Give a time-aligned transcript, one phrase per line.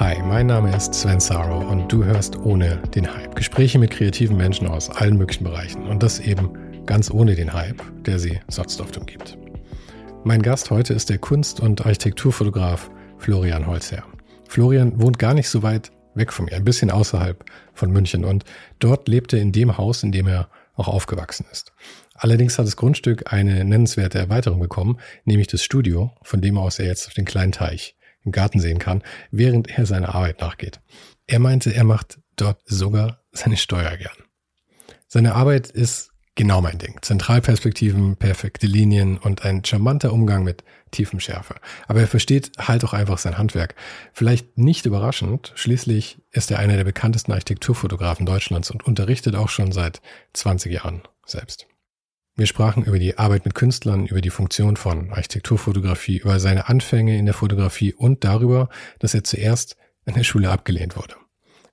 [0.00, 3.36] Hi, mein Name ist Sven Saro und du hörst ohne den Hype.
[3.36, 6.50] Gespräche mit kreativen Menschen aus allen möglichen Bereichen und das eben
[6.84, 9.38] ganz ohne den Hype, der sie sonst oft umgibt.
[10.24, 14.02] Mein Gast heute ist der Kunst- und Architekturfotograf Florian Holzherr.
[14.48, 18.42] Florian wohnt gar nicht so weit weg von mir, ein bisschen außerhalb von München und
[18.80, 21.72] dort lebt er in dem Haus, in dem er auch aufgewachsen ist.
[22.16, 26.86] Allerdings hat das Grundstück eine nennenswerte Erweiterung bekommen, nämlich das Studio, von dem aus er
[26.86, 27.93] jetzt auf den kleinen Teich
[28.24, 30.80] im Garten sehen kann, während er seiner Arbeit nachgeht.
[31.26, 34.16] Er meinte, er macht dort sogar seine Steuer gern.
[35.06, 36.98] Seine Arbeit ist genau mein Ding.
[37.00, 41.56] Zentralperspektiven, perfekte Linien und ein charmanter Umgang mit tiefem Schärfe.
[41.86, 43.74] Aber er versteht halt auch einfach sein Handwerk.
[44.12, 49.72] Vielleicht nicht überraschend, schließlich ist er einer der bekanntesten Architekturfotografen Deutschlands und unterrichtet auch schon
[49.72, 50.00] seit
[50.32, 51.66] 20 Jahren selbst.
[52.36, 57.16] Wir sprachen über die Arbeit mit Künstlern, über die Funktion von Architekturfotografie, über seine Anfänge
[57.16, 58.68] in der Fotografie und darüber,
[58.98, 61.14] dass er zuerst an der Schule abgelehnt wurde.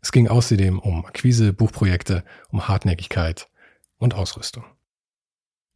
[0.01, 3.47] Es ging außerdem um Akquise, Buchprojekte, um Hartnäckigkeit
[3.97, 4.63] und Ausrüstung.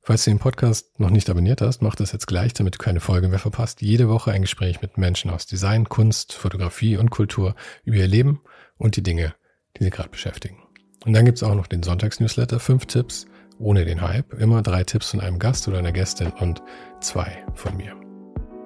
[0.01, 3.00] Falls du den Podcast noch nicht abonniert hast, mach das jetzt gleich, damit du keine
[3.00, 3.81] Folge mehr verpasst.
[3.81, 8.41] Jede Woche ein Gespräch mit Menschen aus Design, Kunst, Fotografie und Kultur über ihr Leben
[8.78, 9.34] und die Dinge,
[9.78, 10.62] die sie gerade beschäftigen.
[11.03, 13.25] Und dann gibt's auch noch den Sonntagsnewsletter, fünf Tipps,
[13.60, 14.34] ohne den Hype.
[14.34, 16.62] Immer drei Tipps von einem Gast oder einer Gästin und
[17.00, 17.96] zwei von mir.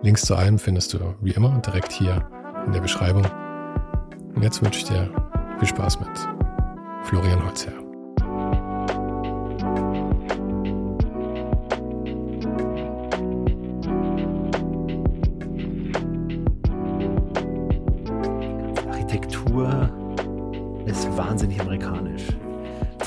[0.02, 2.30] Links zu allem findest du wie immer direkt hier
[2.66, 3.26] in der Beschreibung.
[4.36, 5.12] Und jetzt wünsche ich dir
[5.60, 6.10] viel Spaß mit
[7.04, 7.89] Florian Holzherr.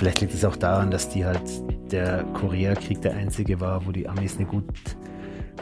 [0.02, 1.48] Vielleicht liegt es auch daran, dass die halt
[1.92, 4.96] der Koreakrieg der einzige war, wo die Amis eine, gut,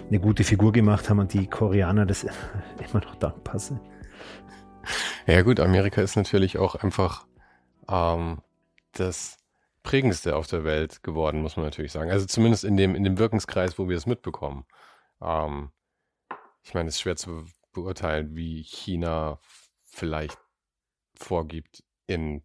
[0.09, 2.25] eine gute Figur gemacht haben und die Koreaner das
[2.91, 3.83] immer noch dankbar sind.
[5.27, 7.27] Ja gut, Amerika ist natürlich auch einfach
[7.87, 8.41] ähm,
[8.93, 9.37] das
[9.83, 12.11] prägendste auf der Welt geworden, muss man natürlich sagen.
[12.11, 14.65] Also zumindest in dem, in dem Wirkungskreis, wo wir es mitbekommen.
[15.21, 15.71] Ähm,
[16.63, 19.39] ich meine, es ist schwer zu beurteilen, wie China
[19.85, 20.39] vielleicht
[21.15, 22.43] vorgibt in,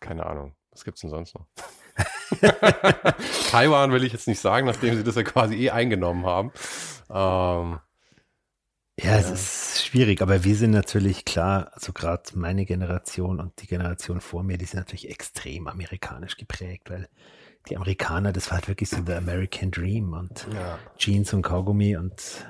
[0.00, 1.46] keine Ahnung, was gibt es denn sonst noch?
[3.50, 6.52] Taiwan will ich jetzt nicht sagen, nachdem sie das ja quasi eh eingenommen haben.
[7.08, 7.80] Ähm,
[8.98, 13.60] ja, ja, es ist schwierig, aber wir sind natürlich klar, also gerade meine Generation und
[13.62, 17.08] die Generation vor mir, die sind natürlich extrem amerikanisch geprägt, weil
[17.68, 20.78] die Amerikaner, das war halt wirklich so der American Dream und ja.
[20.98, 22.46] Jeans und Kaugummi und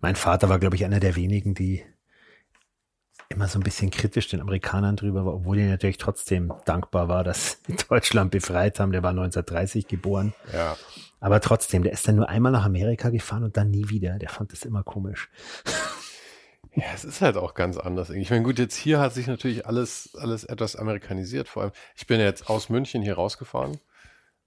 [0.00, 1.84] mein Vater war, glaube ich, einer der wenigen, die
[3.28, 7.24] immer so ein bisschen kritisch den Amerikanern drüber war, obwohl er natürlich trotzdem dankbar war,
[7.24, 8.92] dass sie Deutschland befreit haben.
[8.92, 10.34] Der war 1930 geboren.
[10.52, 10.76] Ja.
[11.20, 14.18] Aber trotzdem, der ist dann nur einmal nach Amerika gefahren und dann nie wieder.
[14.18, 15.30] Der fand das immer komisch.
[16.74, 18.10] Ja, es ist halt auch ganz anders.
[18.10, 21.48] Ich meine, gut, jetzt hier hat sich natürlich alles, alles etwas amerikanisiert.
[21.48, 23.78] Vor allem, ich bin jetzt aus München hier rausgefahren.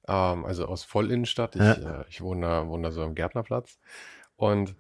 [0.08, 1.56] Ähm, also aus Vollinnenstadt.
[1.56, 2.02] Ich, ja.
[2.02, 3.80] äh, ich wohne, da, wohne da so am Gärtnerplatz.
[4.36, 4.76] Und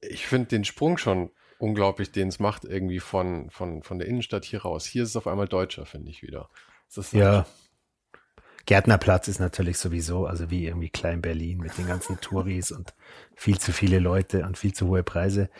[0.00, 1.30] ich finde den Sprung schon
[1.62, 4.84] unglaublich, den es macht, irgendwie von, von, von der Innenstadt hier raus.
[4.84, 6.50] Hier ist es auf einmal deutscher, finde ich wieder.
[7.12, 7.46] ja.
[8.66, 12.94] Gärtnerplatz ist natürlich sowieso, also wie irgendwie Klein-Berlin mit den ganzen Touris und
[13.34, 15.50] viel zu viele Leute und viel zu hohe Preise.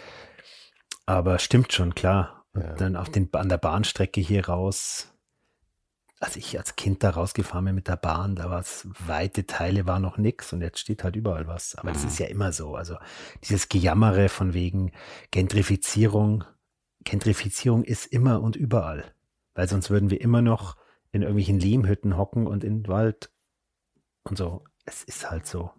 [1.06, 2.46] Aber stimmt schon, klar.
[2.52, 2.74] Und ja.
[2.74, 5.11] dann auf den, an der Bahnstrecke hier raus,
[6.22, 9.86] als ich als Kind da rausgefahren bin mit der Bahn, da war es weite Teile
[9.86, 11.74] war noch nix und jetzt steht halt überall was.
[11.74, 12.24] Aber das ist Mhm.
[12.24, 12.76] ja immer so.
[12.76, 12.96] Also
[13.42, 14.92] dieses Gejammere von wegen
[15.32, 16.44] Gentrifizierung.
[17.04, 19.12] Gentrifizierung ist immer und überall.
[19.54, 20.76] Weil sonst würden wir immer noch
[21.10, 23.32] in irgendwelchen Lehmhütten hocken und in den Wald
[24.22, 24.64] und so.
[24.84, 25.72] Es ist halt so.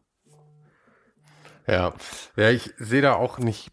[1.67, 1.93] Ja,
[2.35, 3.71] ja, ich sehe da auch nicht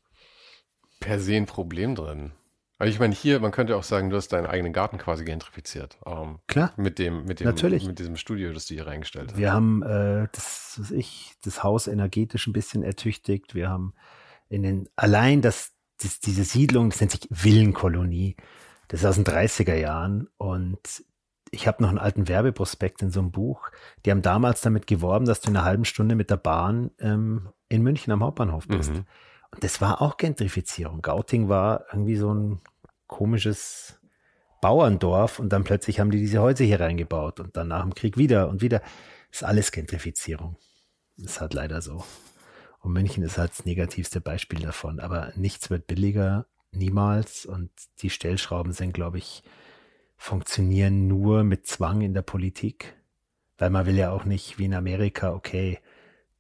[1.01, 2.33] per se ein Problem drin.
[2.81, 5.99] Also ich meine, hier, man könnte auch sagen, du hast deinen eigenen Garten quasi gentrifiziert.
[6.07, 6.73] Ähm, Klar.
[6.79, 7.87] mit dem, mit dem, Natürlich.
[7.87, 9.39] mit diesem Studio, das du hier reingestellt hast.
[9.39, 13.55] Wir haben äh, das, was ich, das Haus energetisch ein bisschen ertüchtigt.
[13.55, 13.93] Wir haben
[14.49, 15.73] in den, allein das,
[16.03, 18.37] das, diese Siedlung, das nennt sich Villenkolonie,
[18.89, 21.05] das ist aus den 30er Jahren und
[21.51, 23.69] ich habe noch einen alten Werbeprospekt in so einem Buch.
[24.07, 27.51] Die haben damals damit geworben, dass du in einer halben Stunde mit der Bahn ähm,
[27.69, 28.93] in München am Hauptbahnhof bist.
[28.93, 29.05] Mhm.
[29.53, 31.03] Und das war auch Gentrifizierung.
[31.03, 32.61] Gauting war irgendwie so ein
[33.11, 33.99] komisches
[34.63, 38.17] Bauerndorf und dann plötzlich haben die diese Häuser hier reingebaut und dann nach dem Krieg
[38.17, 38.83] wieder und wieder.
[39.31, 40.57] ist alles Gentrifizierung.
[41.17, 42.05] Ist halt leider so.
[42.81, 45.01] Und München ist halt das negativste Beispiel davon.
[45.01, 47.45] Aber nichts wird billiger, niemals.
[47.45, 47.71] Und
[48.01, 49.43] die Stellschrauben sind, glaube ich,
[50.17, 52.97] funktionieren nur mit Zwang in der Politik.
[53.59, 55.81] Weil man will ja auch nicht wie in Amerika, okay,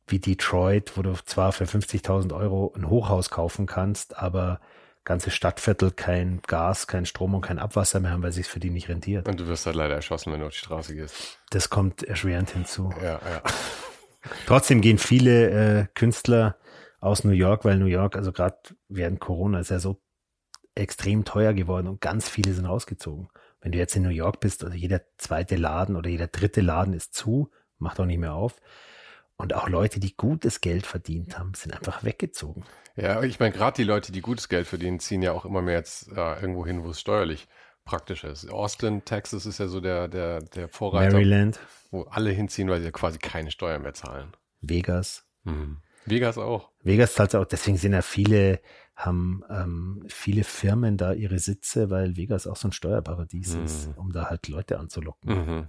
[0.06, 4.60] wie Detroit, wo du zwar für 50.000 Euro ein Hochhaus kaufen kannst, aber
[5.04, 8.70] ganze Stadtviertel kein Gas, kein Strom und kein Abwasser mehr haben, weil sich für die
[8.70, 9.28] nicht rentiert.
[9.28, 11.38] Und du wirst halt leider erschossen, wenn du auf die Straße gehst.
[11.50, 12.92] Das kommt erschwerend hinzu.
[13.02, 13.42] Ja, ja.
[14.46, 15.50] Trotzdem gehen viele
[15.80, 16.56] äh, Künstler
[17.00, 18.58] aus New York, weil New York, also gerade
[18.88, 20.02] während Corona, ist ja so
[20.74, 23.28] extrem teuer geworden und ganz viele sind rausgezogen.
[23.60, 26.94] Wenn du jetzt in New York bist, also jeder zweite Laden oder jeder dritte Laden
[26.94, 28.60] ist zu, macht auch nicht mehr auf.
[29.40, 32.62] Und auch Leute, die gutes Geld verdient haben, sind einfach weggezogen.
[32.94, 35.76] Ja, ich meine, gerade die Leute, die gutes Geld verdienen, ziehen ja auch immer mehr
[35.76, 37.48] jetzt äh, irgendwo hin, wo es steuerlich
[37.86, 38.50] praktisch ist.
[38.50, 41.58] Austin, Texas ist ja so der, der, der Vorreiter, Maryland,
[41.90, 44.36] wo alle hinziehen, weil sie ja quasi keine Steuern mehr zahlen.
[44.60, 45.24] Vegas.
[45.44, 45.78] Mhm.
[46.04, 46.70] Vegas auch.
[46.82, 48.60] Vegas zahlt auch, deswegen sind ja viele,
[48.94, 53.64] haben ähm, viele Firmen da ihre Sitze, weil Vegas auch so ein Steuerparadies Mhm.
[53.64, 55.30] ist, um da halt Leute anzulocken.
[55.34, 55.68] Mhm.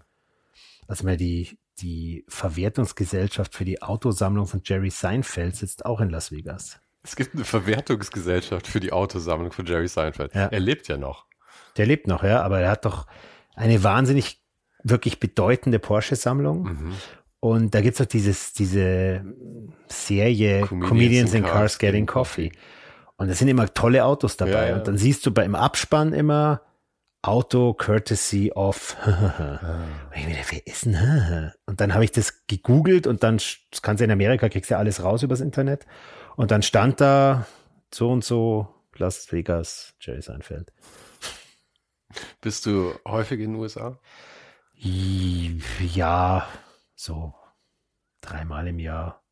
[0.88, 6.32] Also mal die, die Verwertungsgesellschaft für die Autosammlung von Jerry Seinfeld sitzt auch in Las
[6.32, 6.80] Vegas.
[7.04, 10.34] Es gibt eine Verwertungsgesellschaft für die Autosammlung von Jerry Seinfeld.
[10.36, 10.48] Ja.
[10.48, 11.26] Er lebt ja noch.
[11.78, 13.08] Der lebt noch, ja, aber er hat doch
[13.56, 14.44] eine wahnsinnig,
[14.84, 16.64] wirklich bedeutende Porsche-Sammlung.
[16.64, 16.94] Mhm.
[17.40, 19.26] Und da gibt's doch dieses, diese
[19.88, 22.52] Serie Comedians Comedians, in Cars Cars Getting Coffee.
[23.18, 24.52] Und da sind immer tolle Autos dabei.
[24.52, 24.76] Ja, ja.
[24.76, 26.62] Und dann siehst du bei im Abspann immer
[27.24, 28.96] Auto Courtesy of.
[29.06, 31.52] Gedacht, wer ist denn?
[31.66, 34.74] Und dann habe ich das gegoogelt und dann, das kannst du in Amerika, kriegst du
[34.74, 35.86] ja alles raus übers Internet.
[36.36, 37.46] Und dann stand da
[37.94, 40.74] so und so Las Vegas, Jerry Seinfeld.
[42.42, 44.00] Bist du häufig in den USA?
[44.76, 46.48] Ja,
[46.96, 47.34] so
[48.22, 49.24] dreimal im Jahr.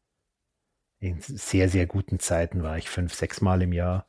[1.00, 4.06] In sehr, sehr guten Zeiten war ich fünf, sechs Mal im Jahr.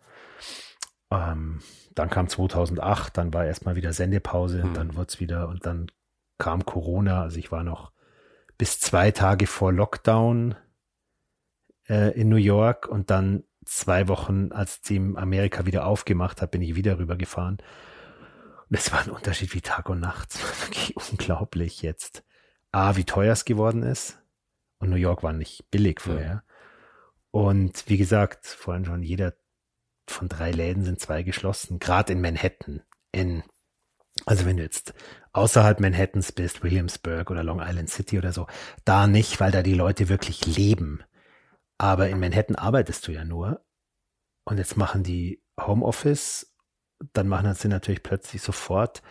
[1.10, 1.60] Ähm,
[1.94, 4.74] dann kam 2008, dann war erstmal wieder Sendepause, Hm.
[4.74, 5.90] dann wurde es wieder und dann
[6.38, 7.22] kam Corona.
[7.22, 7.92] Also ich war noch
[8.58, 10.54] bis zwei Tage vor Lockdown
[11.88, 16.62] äh, in New York und dann zwei Wochen, als die Amerika wieder aufgemacht hat, bin
[16.62, 17.58] ich wieder rübergefahren.
[18.68, 20.30] Und es war ein Unterschied wie Tag und Nacht.
[20.34, 22.24] Es war wirklich unglaublich jetzt.
[22.72, 24.18] A, wie teuer es geworden ist.
[24.78, 26.44] Und New York war nicht billig vorher.
[27.32, 29.34] Und wie gesagt, vorhin schon, jeder
[30.10, 31.78] von drei Läden sind zwei geschlossen.
[31.78, 32.82] Gerade in Manhattan.
[33.12, 33.42] In,
[34.26, 34.94] also wenn du jetzt
[35.32, 38.46] außerhalb Manhattans bist, Williamsburg oder Long Island City oder so,
[38.84, 41.02] da nicht, weil da die Leute wirklich leben.
[41.78, 43.64] Aber in Manhattan arbeitest du ja nur.
[44.44, 46.52] Und jetzt machen die Homeoffice,
[47.12, 49.02] dann machen sie natürlich plötzlich sofort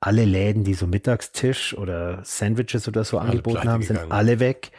[0.00, 4.12] alle Läden, die so Mittagstisch oder Sandwiches oder so Alle angeboten haben, sind gegangen.
[4.12, 4.70] alle weg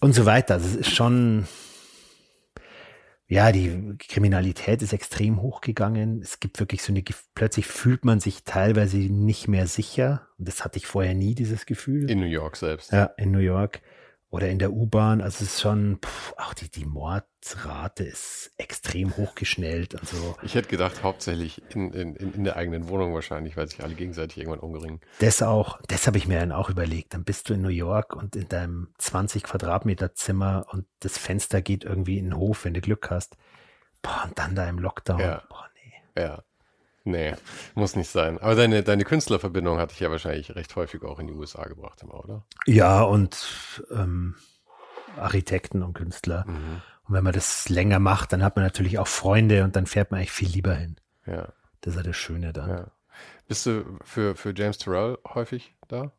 [0.00, 0.54] und so weiter.
[0.54, 1.46] Also es ist schon,
[3.26, 6.20] ja, die Kriminalität ist extrem hochgegangen.
[6.20, 7.02] Es gibt wirklich so eine,
[7.34, 10.28] plötzlich fühlt man sich teilweise nicht mehr sicher.
[10.38, 12.10] Und das hatte ich vorher nie, dieses Gefühl.
[12.10, 12.92] In New York selbst.
[12.92, 13.80] Ja, in New York
[14.34, 15.20] oder in der U-Bahn.
[15.20, 20.36] Also es ist schon, pff, auch die, die Mordrate ist extrem hochgeschnellt und so.
[20.42, 24.38] Ich hätte gedacht, hauptsächlich in, in, in der eigenen Wohnung wahrscheinlich, weil sich alle gegenseitig
[24.38, 25.00] irgendwann umringen.
[25.20, 27.14] Das auch, das habe ich mir dann auch überlegt.
[27.14, 31.62] Dann bist du in New York und in deinem 20 Quadratmeter Zimmer und das Fenster
[31.62, 33.36] geht irgendwie in den Hof, wenn du Glück hast.
[34.02, 35.20] Boah, und dann da im Lockdown.
[35.20, 35.44] Ja.
[35.48, 36.20] Boah, nee.
[36.20, 36.42] Ja.
[37.04, 37.34] Nee,
[37.74, 38.38] muss nicht sein.
[38.38, 42.02] Aber deine, deine Künstlerverbindung hatte ich ja wahrscheinlich recht häufig auch in die USA gebracht,
[42.02, 42.44] immer, oder?
[42.66, 44.36] Ja, und ähm,
[45.18, 46.44] Architekten und Künstler.
[46.46, 46.80] Mhm.
[47.06, 50.10] Und wenn man das länger macht, dann hat man natürlich auch Freunde und dann fährt
[50.10, 50.96] man eigentlich viel lieber hin.
[51.26, 52.70] Ja, Das ist ja das Schöne dann.
[52.70, 52.86] ja.
[53.46, 56.12] Bist du für, für James Terrell häufig da?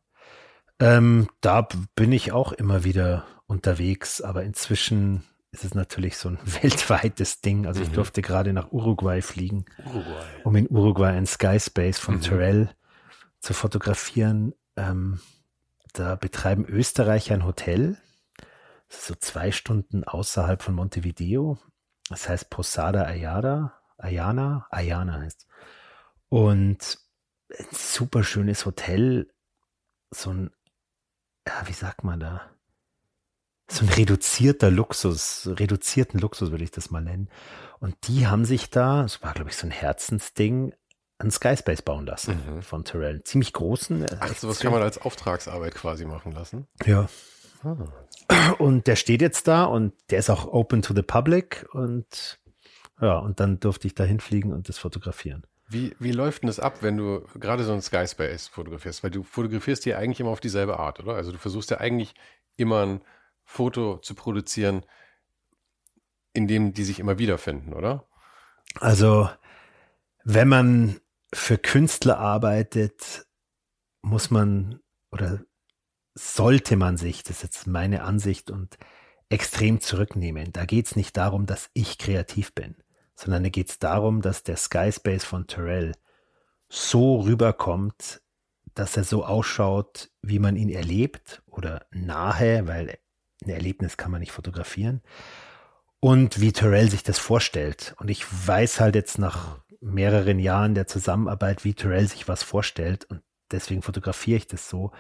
[0.80, 5.24] Ähm, da bin ich auch immer wieder unterwegs, aber inzwischen
[5.56, 7.66] ist es natürlich so ein weltweites Ding.
[7.66, 7.94] Also ich mhm.
[7.94, 10.26] durfte gerade nach Uruguay fliegen, Uruguay.
[10.44, 12.22] um in Uruguay ein Skyspace von mhm.
[12.22, 12.70] Terrell
[13.40, 14.54] zu fotografieren.
[14.76, 15.20] Ähm,
[15.94, 17.98] da betreiben Österreicher ein Hotel,
[18.90, 21.58] so zwei Stunden außerhalb von Montevideo.
[22.10, 25.48] Das heißt Posada Ayada, Ayana, Ayana heißt.
[26.28, 27.00] Und
[27.58, 29.32] ein super schönes Hotel,
[30.12, 30.52] so ein,
[31.48, 32.55] ja, wie sagt man da?
[33.68, 37.30] So ein reduzierter Luxus, reduzierten Luxus würde ich das mal nennen.
[37.80, 40.74] Und die haben sich da, das war glaube ich so ein Herzensding,
[41.18, 42.62] einen Skyspace bauen lassen mhm.
[42.62, 43.24] von Terrell.
[43.24, 44.04] Ziemlich großen.
[44.04, 46.68] Äh, Ach, sowas kann man als Auftragsarbeit quasi machen lassen.
[46.86, 47.08] Ja.
[47.64, 48.54] Ah.
[48.60, 52.40] Und der steht jetzt da und der ist auch open to the public und
[53.02, 55.46] ja, und dann durfte ich da hinfliegen und das fotografieren.
[55.68, 59.04] Wie, wie läuft denn das ab, wenn du gerade so ein Skyspace fotografierst?
[59.04, 61.16] Weil du fotografierst dir eigentlich immer auf dieselbe Art, oder?
[61.16, 62.14] Also du versuchst ja eigentlich
[62.56, 63.02] immer ein
[63.46, 64.86] Foto zu produzieren,
[66.34, 68.08] in dem die sich immer wiederfinden, oder?
[68.80, 69.30] Also,
[70.24, 71.00] wenn man
[71.34, 73.26] für Künstler arbeitet,
[74.02, 74.80] muss man
[75.12, 75.42] oder
[76.14, 78.78] sollte man sich, das ist jetzt meine Ansicht und
[79.30, 80.52] extrem zurücknehmen.
[80.52, 82.76] Da geht es nicht darum, dass ich kreativ bin,
[83.16, 85.94] sondern da geht es darum, dass der Skyspace von Terrell
[86.70, 88.22] so rüberkommt,
[88.74, 92.98] dass er so ausschaut, wie man ihn erlebt oder nahe, weil
[93.44, 95.02] ein Erlebnis kann man nicht fotografieren.
[96.00, 97.96] Und wie Terrell sich das vorstellt.
[97.98, 103.06] Und ich weiß halt jetzt nach mehreren Jahren der Zusammenarbeit, wie Terrell sich was vorstellt.
[103.06, 104.92] Und deswegen fotografiere ich das so.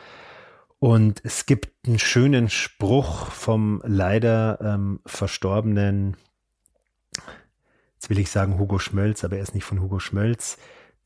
[0.79, 6.17] Und es gibt einen schönen Spruch vom leider ähm, verstorbenen,
[7.95, 10.57] jetzt will ich sagen Hugo Schmölz, aber er ist nicht von Hugo Schmölz.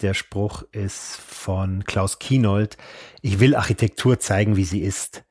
[0.01, 2.77] Der Spruch ist von Klaus Kienold.
[3.21, 5.23] Ich will Architektur zeigen, wie sie ist.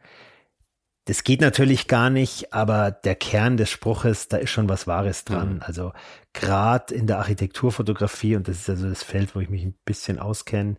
[1.09, 5.25] Das geht natürlich gar nicht, aber der Kern des Spruches, da ist schon was Wahres
[5.25, 5.55] dran.
[5.55, 5.63] Mhm.
[5.63, 5.93] Also
[6.35, 10.19] gerade in der Architekturfotografie, und das ist also das Feld, wo ich mich ein bisschen
[10.19, 10.77] auskenne,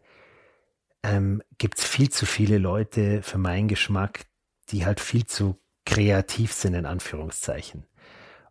[1.01, 4.25] ähm, gibt es viel zu viele Leute für meinen Geschmack,
[4.69, 7.87] die halt viel zu kreativ sind, in Anführungszeichen.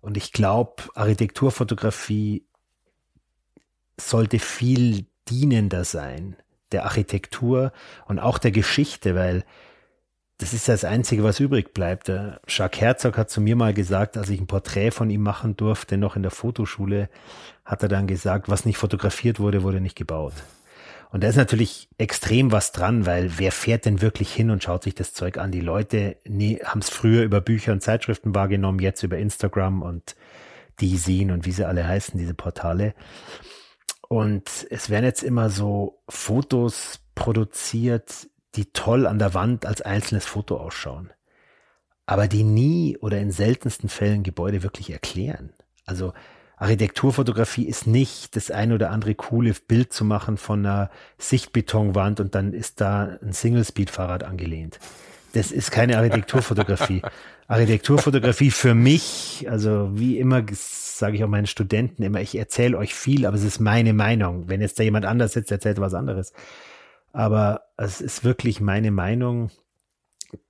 [0.01, 2.45] Und ich glaube, Architekturfotografie
[4.01, 6.35] sollte viel dienender sein,
[6.73, 7.71] der Architektur
[8.07, 9.45] und auch der Geschichte, weil
[10.39, 12.09] das ist das Einzige, was übrig bleibt.
[12.47, 15.99] Jacques Herzog hat zu mir mal gesagt, als ich ein Porträt von ihm machen durfte,
[15.99, 17.09] noch in der Fotoschule,
[17.65, 20.35] hat er dann gesagt, was nicht fotografiert wurde, wurde nicht gebaut.
[21.11, 24.85] Und da ist natürlich extrem was dran, weil wer fährt denn wirklich hin und schaut
[24.85, 25.51] sich das Zeug an?
[25.51, 30.15] Die Leute nee, haben es früher über Bücher und Zeitschriften wahrgenommen, jetzt über Instagram und
[30.81, 32.95] die sehen und wie sie alle heißen, diese Portale.
[34.09, 40.27] Und es werden jetzt immer so Fotos produziert, die toll an der Wand als einzelnes
[40.27, 41.11] Foto ausschauen,
[42.07, 45.51] aber die nie oder in seltensten Fällen Gebäude wirklich erklären.
[45.87, 46.13] Also
[46.57, 52.35] Architekturfotografie ist nicht das ein oder andere coole Bild zu machen von einer Sichtbetonwand und
[52.35, 54.81] dann ist da ein Single-Speed-Fahrrad angelehnt.
[55.35, 57.03] Das ist keine Architekturfotografie.
[57.47, 62.93] Architekturfotografie für mich, also wie immer sage ich auch meinen Studenten immer, ich erzähle euch
[62.93, 64.49] viel, aber es ist meine Meinung.
[64.49, 66.33] Wenn jetzt da jemand anders sitzt, erzählt er was anderes.
[67.13, 69.51] Aber es ist wirklich meine Meinung,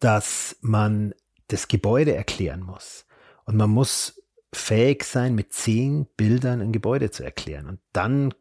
[0.00, 1.14] dass man
[1.48, 3.06] das Gebäude erklären muss.
[3.44, 4.22] Und man muss
[4.52, 7.66] fähig sein, mit zehn Bildern ein Gebäude zu erklären.
[7.66, 8.34] Und dann,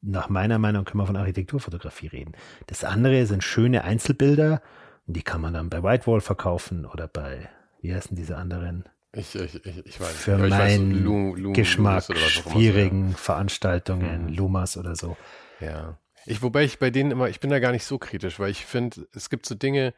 [0.00, 2.32] nach meiner Meinung, können wir von Architekturfotografie reden.
[2.66, 4.60] Das andere sind schöne Einzelbilder
[5.06, 7.48] und die kann man dann bei Whitewall verkaufen oder bei,
[7.80, 8.84] wie heißen diese anderen?
[9.12, 10.12] Ich, ich, ich, ich weiß.
[10.12, 13.16] Für ja, meinen Geschmack schwierigen ja.
[13.16, 14.34] Veranstaltungen, mhm.
[14.34, 15.16] Lumas oder so.
[15.60, 15.98] Ja.
[16.26, 18.64] Ich, wobei ich bei denen immer, ich bin da gar nicht so kritisch, weil ich
[18.66, 19.94] finde, es gibt so Dinge,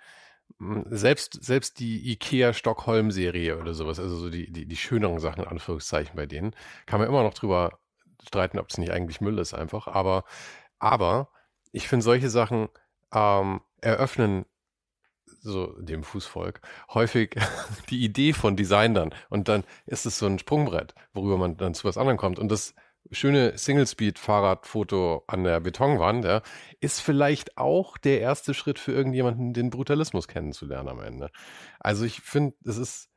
[0.59, 5.21] hm, selbst, selbst die IKEA Stockholm Serie oder sowas, also so die, die, die schöneren
[5.21, 6.55] Sachen, in Anführungszeichen bei denen,
[6.87, 7.79] kann man immer noch drüber
[8.27, 9.87] streiten, ob es nicht eigentlich Müll ist einfach.
[9.89, 10.25] Aber,
[10.79, 11.29] aber
[11.73, 12.69] ich finde solche Sachen
[13.13, 14.47] ähm, eröffnen
[15.45, 16.61] so dem Fußvolk
[16.95, 17.37] häufig
[17.91, 21.85] die Idee von Designern und dann ist es so ein Sprungbrett, worüber man dann zu
[21.85, 22.75] was anderem kommt und das
[23.11, 26.43] schöne Single-Speed-Fahrradfoto an der Betonwand, ja,
[26.81, 31.31] ist vielleicht auch der erste Schritt für irgendjemanden, den Brutalismus kennenzulernen am Ende.
[31.79, 33.11] Also ich finde, es ist,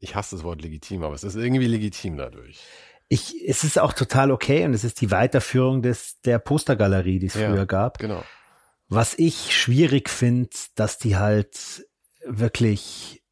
[0.00, 2.60] ich hasse das Wort legitim, aber es ist irgendwie legitim dadurch.
[3.08, 7.26] Ich, es ist auch total okay und es ist die Weiterführung des, der Postergalerie, die
[7.26, 7.98] es ja, früher gab.
[7.98, 8.22] Genau.
[8.88, 11.84] Was ich schwierig finde, dass die halt
[12.24, 13.24] wirklich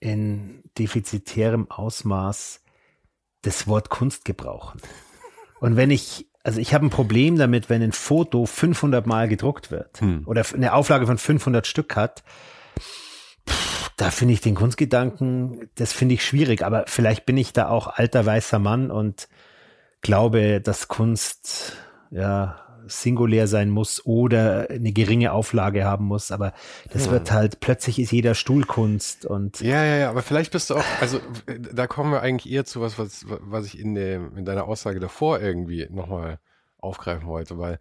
[0.00, 2.61] in defizitärem Ausmaß
[3.42, 4.80] das Wort Kunst gebrauchen.
[5.60, 9.70] Und wenn ich also ich habe ein Problem damit, wenn ein Foto 500 Mal gedruckt
[9.70, 10.22] wird hm.
[10.26, 12.24] oder eine Auflage von 500 Stück hat.
[13.48, 17.68] Pff, da finde ich den Kunstgedanken, das finde ich schwierig, aber vielleicht bin ich da
[17.68, 19.28] auch alter weißer Mann und
[20.00, 21.76] glaube, dass Kunst
[22.10, 26.52] ja singulär sein muss oder eine geringe Auflage haben muss, aber
[26.92, 27.12] das hm.
[27.12, 29.60] wird halt, plötzlich ist jeder Stuhlkunst und.
[29.60, 32.80] Ja, ja, ja, aber vielleicht bist du auch, also da kommen wir eigentlich eher zu
[32.80, 36.38] was, was, was ich in dem, in deiner Aussage davor irgendwie nochmal
[36.78, 37.78] aufgreifen wollte, weil,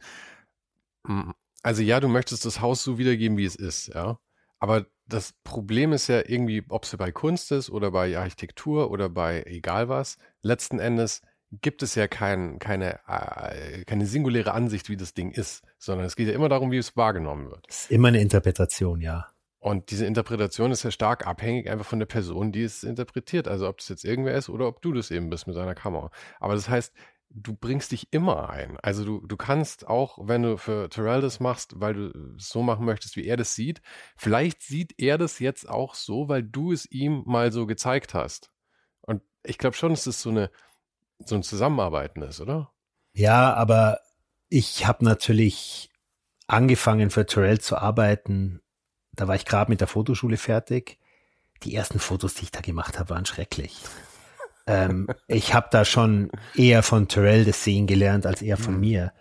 [1.06, 4.20] hm, also ja, du möchtest das Haus so wiedergeben, wie es ist, ja.
[4.60, 9.10] Aber das Problem ist ja irgendwie, ob es bei Kunst ist oder bei Architektur oder
[9.10, 14.98] bei egal was, letzten Endes gibt es ja kein, keine, äh, keine singuläre Ansicht, wie
[14.98, 17.66] das Ding ist, sondern es geht ja immer darum, wie es wahrgenommen wird.
[17.68, 19.28] Es ist immer eine Interpretation, ja.
[19.60, 23.48] Und diese Interpretation ist ja stark abhängig einfach von der Person, die es interpretiert.
[23.48, 26.10] Also ob das jetzt irgendwer ist oder ob du das eben bist mit deiner Kamera.
[26.40, 26.94] Aber das heißt,
[27.30, 28.78] du bringst dich immer ein.
[28.82, 32.64] Also du, du kannst auch, wenn du für Terrell das machst, weil du es so
[32.64, 33.82] machen möchtest, wie er das sieht,
[34.18, 38.52] vielleicht sieht er das jetzt auch so, weil du es ihm mal so gezeigt hast.
[39.02, 40.50] Und ich glaube schon, es ist so eine,
[41.26, 42.72] so ein Zusammenarbeiten ist, oder?
[43.14, 44.00] Ja, aber
[44.50, 45.90] ich habe natürlich
[46.48, 48.62] angefangen für Terrell zu arbeiten.
[49.14, 51.00] Da war ich gerade mit der Fotoschule fertig.
[51.64, 53.80] Die ersten Fotos, die ich da gemacht habe, waren schrecklich.
[54.68, 58.80] ähm, ich habe da schon eher von Terrell das Sehen gelernt als eher von mhm.
[58.80, 59.14] mir.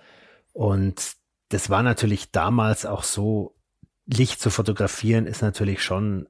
[0.53, 1.15] Und
[1.49, 3.57] das war natürlich damals auch so,
[4.07, 6.29] Licht zu fotografieren ist natürlich schon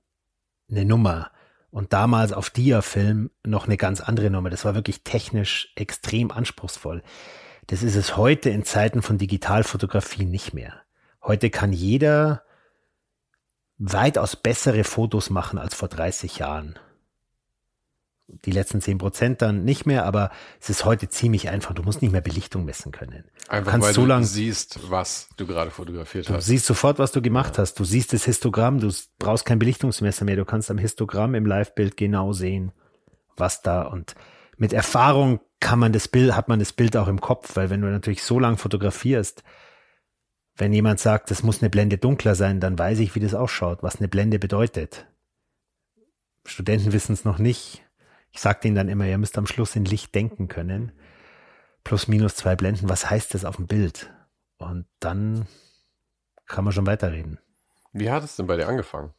[0.70, 1.30] eine Nummer.
[1.70, 4.50] Und damals auf Dia-Film noch eine ganz andere Nummer.
[4.50, 7.02] Das war wirklich technisch extrem anspruchsvoll.
[7.68, 10.74] Das ist es heute in Zeiten von Digitalfotografie nicht mehr.
[11.22, 12.42] Heute kann jeder
[13.78, 16.78] weitaus bessere Fotos machen als vor 30 Jahren
[18.44, 21.74] die letzten zehn Prozent dann nicht mehr, aber es ist heute ziemlich einfach.
[21.74, 23.24] Du musst nicht mehr Belichtung messen können.
[23.48, 26.46] Einfach du weil so lang, du siehst, was du gerade fotografiert du hast.
[26.46, 27.62] Du siehst sofort, was du gemacht ja.
[27.62, 27.74] hast.
[27.74, 30.36] Du siehst das Histogramm, du brauchst kein Belichtungsmesser mehr.
[30.36, 32.72] Du kannst am Histogramm im Live-Bild genau sehen,
[33.36, 34.14] was da und
[34.56, 37.80] mit Erfahrung kann man das Bild, hat man das Bild auch im Kopf, weil wenn
[37.80, 39.42] du natürlich so lang fotografierst,
[40.56, 43.82] wenn jemand sagt, das muss eine Blende dunkler sein, dann weiß ich, wie das ausschaut,
[43.82, 45.06] was eine Blende bedeutet.
[46.44, 47.82] Studenten wissen es noch nicht
[48.32, 50.92] ich sage denen dann immer, ihr müsst am Schluss in Licht denken können.
[51.84, 54.10] Plus minus zwei Blenden, was heißt das auf dem Bild?
[54.58, 55.46] Und dann
[56.46, 57.38] kann man schon weiterreden.
[57.92, 59.14] Wie hat es denn bei dir angefangen?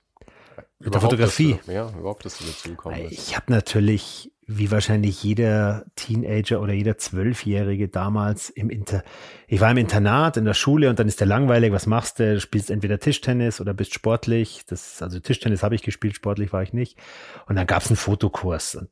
[0.80, 1.60] Mit der Fotografie?
[1.66, 3.14] Du, ja, überhaupt, dass du dazu gekommen bist.
[3.14, 9.04] Ich habe natürlich wie wahrscheinlich jeder Teenager oder jeder Zwölfjährige damals im Inter.
[9.48, 11.72] Ich war im Internat in der Schule und dann ist der langweilig.
[11.72, 12.34] Was machst du?
[12.34, 14.64] Du spielst entweder Tischtennis oder bist sportlich.
[14.68, 16.98] Das, also Tischtennis habe ich gespielt, sportlich war ich nicht.
[17.48, 18.90] Und dann gab es einen Fotokurs und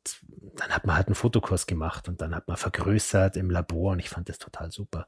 [0.56, 4.00] dann hat man halt einen Fotokurs gemacht und dann hat man vergrößert im Labor und
[4.00, 5.08] ich fand das total super.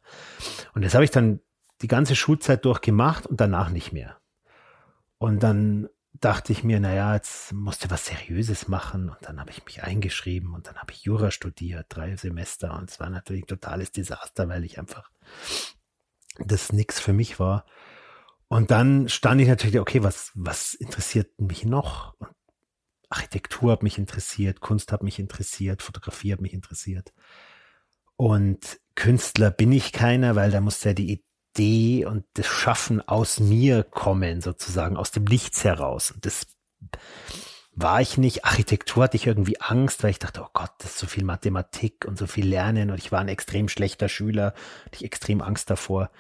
[0.74, 1.40] Und das habe ich dann
[1.82, 4.18] die ganze Schulzeit durch gemacht und danach nicht mehr.
[5.18, 5.88] Und dann
[6.22, 9.10] dachte ich mir, naja, jetzt musste was Seriöses machen.
[9.10, 12.78] Und dann habe ich mich eingeschrieben und dann habe ich Jura studiert, drei Semester.
[12.78, 15.10] Und es war natürlich ein totales Desaster, weil ich einfach
[16.38, 17.66] das nix für mich war.
[18.48, 22.14] Und dann stand ich natürlich, okay, was, was interessiert mich noch?
[22.20, 22.30] Und
[23.10, 27.14] Architektur hat mich interessiert, Kunst hat mich interessiert, Fotografie hat mich interessiert.
[28.16, 33.40] Und Künstler bin ich keiner, weil da muss ja die Idee und das Schaffen aus
[33.40, 36.12] mir kommen, sozusagen, aus dem Nichts heraus.
[36.12, 36.48] Und das
[37.74, 38.46] war ich nicht.
[38.46, 42.06] Architektur hatte ich irgendwie Angst, weil ich dachte, oh Gott, das ist so viel Mathematik
[42.06, 44.54] und so viel Lernen und ich war ein extrem schlechter Schüler,
[44.86, 46.12] hatte ich extrem Angst davor.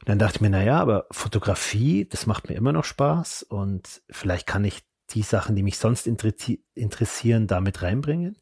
[0.00, 4.02] Und dann dachte ich mir, naja, aber Fotografie, das macht mir immer noch Spaß und
[4.10, 8.36] vielleicht kann ich die Sachen, die mich sonst interessieren, damit reinbringen.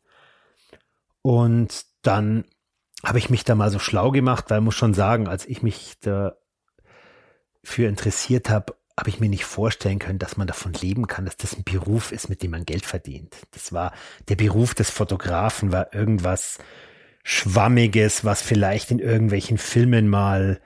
[1.22, 2.44] Und dann
[3.04, 5.62] habe ich mich da mal so schlau gemacht, weil ich muss schon sagen, als ich
[5.62, 6.34] mich dafür
[7.88, 11.56] interessiert habe, habe ich mir nicht vorstellen können, dass man davon leben kann, dass das
[11.56, 13.36] ein Beruf ist, mit dem man Geld verdient.
[13.52, 13.92] Das war
[14.28, 16.58] der Beruf des Fotografen, war irgendwas
[17.22, 20.60] Schwammiges, was vielleicht in irgendwelchen Filmen mal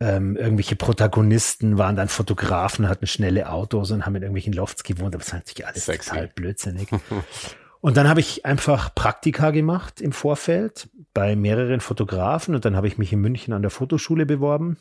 [0.00, 5.14] ähm, irgendwelche Protagonisten waren dann Fotografen, hatten schnelle Autos und haben in irgendwelchen Lofts gewohnt,
[5.14, 6.10] aber es war natürlich alles Sexy.
[6.10, 6.88] total blödsinnig.
[7.84, 12.88] Und dann habe ich einfach Praktika gemacht im Vorfeld bei mehreren Fotografen und dann habe
[12.88, 14.78] ich mich in München an der Fotoschule beworben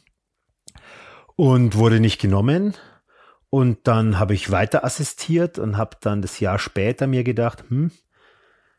[1.35, 2.75] und wurde nicht genommen.
[3.49, 7.91] Und dann habe ich weiter assistiert und habe dann das Jahr später mir gedacht, hm,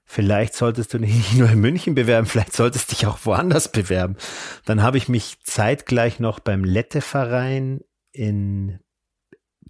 [0.06, 4.16] vielleicht solltest du nicht nur in München bewerben, vielleicht solltest du dich auch woanders bewerben.
[4.64, 8.80] Dann habe ich mich zeitgleich noch beim Lette-Verein in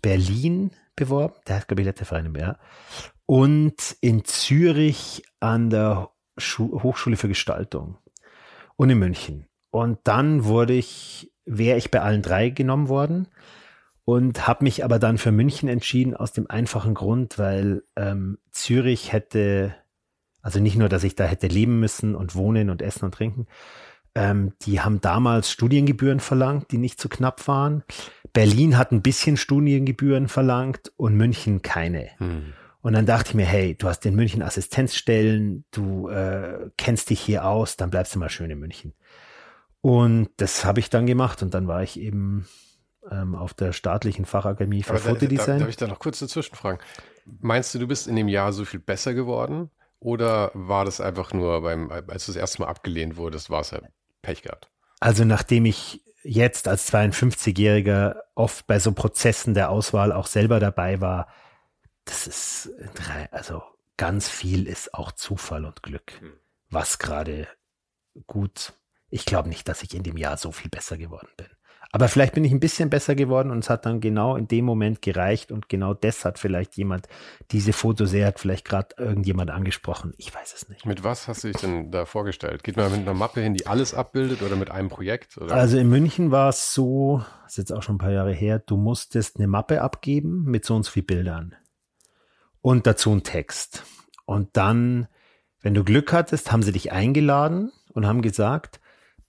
[0.00, 1.34] Berlin beworben.
[1.48, 2.60] Der hat, glaube ich, Lette-Verein im Jahr
[3.26, 7.98] und in Zürich an der Schu Hochschule für Gestaltung
[8.76, 9.46] und in München.
[9.70, 13.28] Und dann wurde ich, wäre ich bei allen drei genommen worden
[14.04, 19.12] und habe mich aber dann für München entschieden aus dem einfachen Grund, weil ähm, Zürich
[19.12, 19.74] hätte,
[20.42, 23.46] also nicht nur, dass ich da hätte leben müssen und wohnen und essen und trinken,
[24.14, 27.82] ähm, die haben damals Studiengebühren verlangt, die nicht zu knapp waren.
[28.32, 32.10] Berlin hat ein bisschen Studiengebühren verlangt und München keine.
[32.18, 32.52] Hm.
[32.84, 37.18] Und dann dachte ich mir, hey, du hast in München Assistenzstellen, du äh, kennst dich
[37.18, 38.92] hier aus, dann bleibst du mal schön in München.
[39.80, 42.46] Und das habe ich dann gemacht und dann war ich eben
[43.10, 45.46] ähm, auf der staatlichen Fachakademie für Fotodesign.
[45.46, 46.78] Da, darf ich da noch kurz dazwischen fragen?
[47.24, 49.70] Meinst du, du bist in dem Jahr so viel besser geworden?
[49.98, 53.72] Oder war das einfach nur beim, als du das erste Mal abgelehnt wurdest, war es
[53.72, 53.84] halt
[54.20, 54.70] Pech gehabt?
[55.00, 61.00] Also nachdem ich jetzt als 52-Jähriger oft bei so Prozessen der Auswahl auch selber dabei
[61.00, 61.28] war,
[62.04, 62.70] das ist,
[63.30, 63.62] also
[63.96, 66.32] ganz viel ist auch Zufall und Glück, hm.
[66.70, 67.48] was gerade
[68.26, 68.72] gut.
[69.10, 71.46] Ich glaube nicht, dass ich in dem Jahr so viel besser geworden bin.
[71.92, 74.64] Aber vielleicht bin ich ein bisschen besser geworden und es hat dann genau in dem
[74.64, 77.06] Moment gereicht und genau das hat vielleicht jemand,
[77.52, 80.12] diese Fotoserie hat vielleicht gerade irgendjemand angesprochen.
[80.16, 80.86] Ich weiß es nicht.
[80.86, 82.64] Mit was hast du dich denn da vorgestellt?
[82.64, 85.38] Geht man mit einer Mappe hin, die alles abbildet oder mit einem Projekt?
[85.38, 85.54] Oder?
[85.54, 88.58] Also in München war es so, das ist jetzt auch schon ein paar Jahre her,
[88.58, 91.54] du musstest eine Mappe abgeben mit so und so viel Bildern
[92.64, 93.84] und dazu ein Text.
[94.24, 95.06] Und dann,
[95.60, 98.80] wenn du Glück hattest, haben sie dich eingeladen und haben gesagt,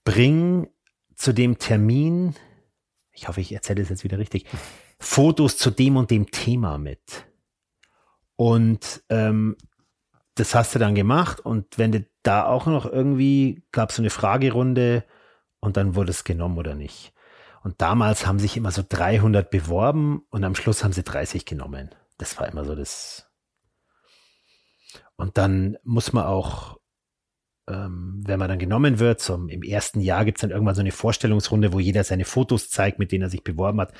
[0.04, 0.68] bring
[1.14, 2.34] zu dem Termin
[3.16, 4.46] ich hoffe, ich erzähle es jetzt wieder richtig,
[4.98, 7.26] Fotos zu dem und dem Thema mit.
[8.36, 9.56] Und ähm,
[10.34, 14.02] das hast du dann gemacht und wenn du da auch noch irgendwie, gab es so
[14.02, 15.04] eine Fragerunde
[15.60, 17.14] und dann wurde es genommen oder nicht.
[17.62, 21.90] Und damals haben sich immer so 300 beworben und am Schluss haben sie 30 genommen.
[22.18, 23.25] Das war immer so das.
[25.16, 26.78] Und dann muss man auch
[27.68, 30.80] ähm, wenn man dann genommen wird, so im ersten Jahr gibt es dann irgendwann so
[30.80, 33.92] eine Vorstellungsrunde, wo jeder seine Fotos zeigt, mit denen er sich beworben hat.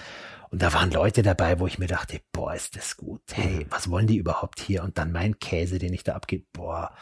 [0.50, 3.22] Und da waren Leute dabei, wo ich mir dachte, boah, ist das gut.
[3.32, 3.66] Hey, mhm.
[3.70, 4.84] was wollen die überhaupt hier?
[4.84, 6.92] Und dann mein Käse, den ich da abgebe, boah.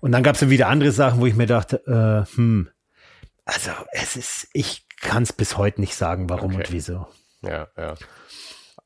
[0.00, 2.70] Und dann gab es dann wieder andere Sachen, wo ich mir dachte, äh, hm,
[3.44, 6.64] also es ist, ich kann es bis heute nicht sagen, warum okay.
[6.64, 7.06] und wieso.
[7.42, 7.94] Ja, ja.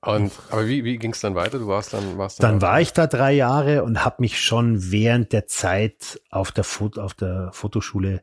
[0.02, 1.58] Und, aber wie, wie ging es dann weiter?
[1.58, 2.52] Du warst dann, warst dann.
[2.52, 6.64] Dann war ich da drei Jahre und habe mich schon während der Zeit auf der,
[6.64, 8.22] Fot auf der Fotoschule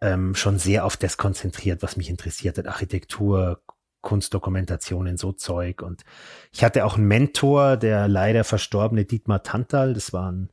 [0.00, 2.66] ähm, schon sehr auf das konzentriert, was mich interessiert hat.
[2.66, 3.60] Architektur,
[4.02, 5.82] Kunstdokumentationen, so Zeug.
[5.82, 6.04] Und
[6.52, 9.94] ich hatte auch einen Mentor, der leider verstorbene Dietmar Tantal.
[9.94, 10.50] Das war ein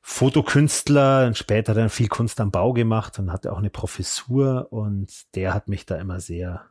[0.00, 4.68] Fotokünstler, und später dann viel Kunst am Bau gemacht und hatte auch eine Professur.
[4.70, 6.66] Und der hat mich da immer sehr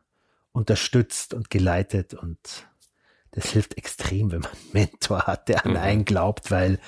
[0.52, 2.68] unterstützt und geleitet und
[3.32, 5.78] das hilft extrem, wenn man einen Mentor hat, der an mhm.
[5.78, 6.78] einen glaubt, weil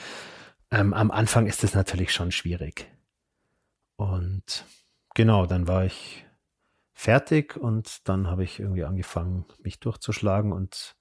[0.70, 2.90] ähm, am Anfang ist es natürlich schon schwierig.
[3.96, 4.64] Und
[5.14, 6.24] genau, dann war ich
[6.92, 10.96] fertig und dann habe ich irgendwie angefangen, mich durchzuschlagen und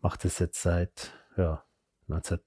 [0.00, 1.64] mache das jetzt seit, ja,
[2.06, 2.38] 19,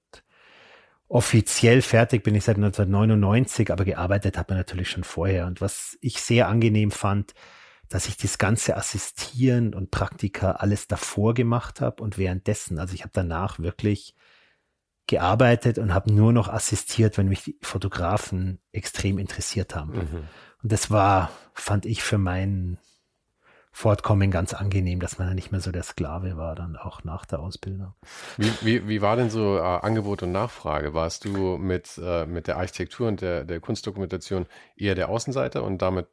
[1.08, 5.46] offiziell fertig bin ich seit 1999, aber gearbeitet hat man natürlich schon vorher.
[5.46, 7.34] Und was ich sehr angenehm fand,
[7.92, 12.78] dass ich das ganze Assistieren und Praktika alles davor gemacht habe und währenddessen.
[12.78, 14.14] Also ich habe danach wirklich
[15.06, 19.92] gearbeitet und habe nur noch assistiert, wenn mich die Fotografen extrem interessiert haben.
[19.92, 20.28] Mhm.
[20.62, 22.78] Und das war, fand ich für mein
[23.72, 27.26] Fortkommen ganz angenehm, dass man dann nicht mehr so der Sklave war, dann auch nach
[27.26, 27.94] der Ausbildung.
[28.38, 30.94] Wie, wie, wie war denn so äh, Angebot und Nachfrage?
[30.94, 35.82] Warst du mit, äh, mit der Architektur und der, der Kunstdokumentation eher der Außenseiter und
[35.82, 36.06] damit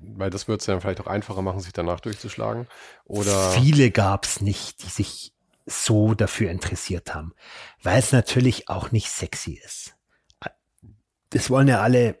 [0.00, 2.66] weil das wird es dann vielleicht auch einfacher machen, sich danach durchzuschlagen.
[3.04, 5.32] Oder viele gab es nicht, die sich
[5.66, 7.34] so dafür interessiert haben,
[7.82, 9.94] weil es natürlich auch nicht sexy ist.
[11.30, 12.18] Das wollen ja alle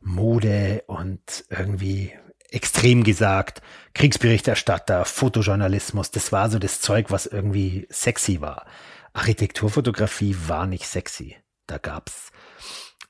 [0.00, 2.12] Mode und irgendwie
[2.50, 3.62] extrem gesagt,
[3.94, 8.66] Kriegsberichterstatter, Fotojournalismus, das war so das Zeug, was irgendwie sexy war.
[9.12, 11.36] Architekturfotografie war nicht sexy.
[11.66, 12.30] Da gab's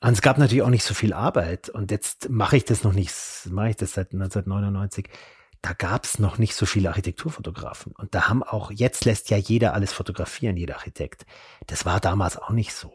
[0.04, 1.70] und es gab natürlich auch nicht so viel Arbeit.
[1.70, 3.14] Und jetzt mache ich das noch nicht,
[3.50, 5.08] mache ich das seit 1999.
[5.62, 7.92] Da gab es noch nicht so viele Architekturfotografen.
[7.92, 11.24] Und da haben auch, jetzt lässt ja jeder alles fotografieren, jeder Architekt.
[11.68, 12.92] Das war damals auch nicht so.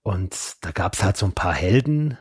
[0.00, 2.16] Und da gab es halt so ein paar Helden,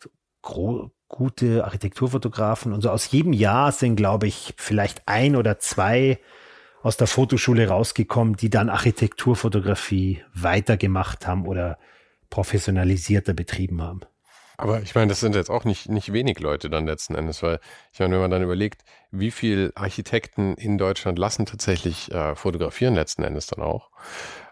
[0.00, 2.72] so gute Architekturfotografen.
[2.72, 6.20] Und so aus jedem Jahr sind, glaube ich, vielleicht ein oder zwei
[6.84, 11.76] aus der Fotoschule rausgekommen, die dann Architekturfotografie weitergemacht haben oder
[12.30, 14.00] professionalisierter betrieben haben.
[14.56, 17.60] Aber ich meine, das sind jetzt auch nicht, nicht wenig Leute dann letzten Endes, weil
[17.94, 22.94] ich meine, wenn man dann überlegt, wie viele Architekten in Deutschland lassen tatsächlich äh, fotografieren
[22.94, 23.90] letzten Endes dann auch.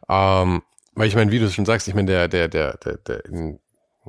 [0.09, 0.63] Ähm,
[0.95, 3.61] weil ich meine, wie du schon sagst, ich meine, der, der, der, der, der in,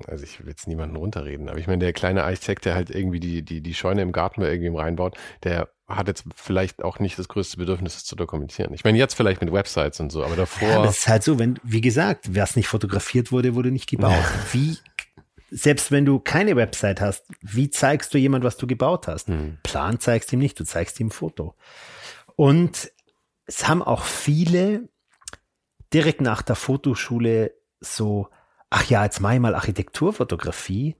[0.08, 3.19] also ich will jetzt niemanden runterreden, aber ich meine, der kleine Architekt, der halt irgendwie
[3.19, 7.17] die, die, die Scheune im Garten irgendwie im reinbaut, der hat jetzt vielleicht auch nicht
[7.17, 8.73] das größte Bedürfnis, es zu dokumentieren.
[8.73, 10.67] Ich meine, jetzt vielleicht mit Websites und so, aber davor.
[10.67, 14.23] Ja, das ist halt so, wenn, wie gesagt, was nicht fotografiert wurde, wurde nicht gebaut.
[14.52, 14.78] Wie,
[15.52, 19.28] selbst wenn du keine Website hast, wie zeigst du jemand, was du gebaut hast?
[19.28, 19.58] Hm.
[19.63, 21.56] Plan zeigst ihm nicht, du zeigst ihm ein Foto.
[22.36, 22.91] Und
[23.45, 24.89] es haben auch viele
[25.93, 28.30] direkt nach der Fotoschule so,
[28.69, 30.95] ach ja, jetzt mache ich mal Architekturfotografie,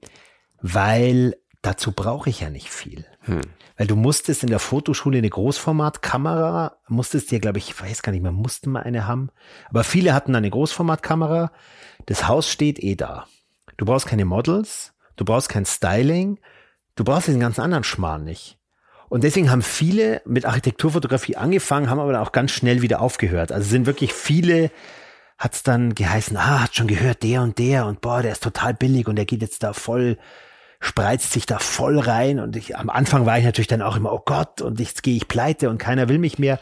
[0.62, 3.06] weil dazu brauche ich ja nicht viel.
[3.22, 3.42] Hm.
[3.78, 8.12] Weil du musstest in der Fotoschule eine Großformatkamera, musstest dir, glaube ich, ich weiß gar
[8.12, 9.30] nicht mehr, mussten mal eine haben.
[9.70, 11.52] Aber viele hatten eine Großformatkamera.
[12.06, 13.26] Das Haus steht eh da.
[13.78, 16.40] Du brauchst keine Models, du brauchst kein Styling,
[16.96, 18.58] du brauchst diesen ganzen anderen Schmarrn nicht.
[19.08, 23.52] Und deswegen haben viele mit Architekturfotografie angefangen, haben aber dann auch ganz schnell wieder aufgehört.
[23.52, 24.72] Also sind wirklich viele,
[25.38, 28.44] hat es dann geheißen, ah, hat schon gehört, der und der und boah, der ist
[28.44, 30.18] total billig und der geht jetzt da voll
[30.80, 34.14] spreizt sich da voll rein und ich, am Anfang war ich natürlich dann auch immer,
[34.14, 36.60] oh Gott, und jetzt gehe ich pleite und keiner will mich mehr.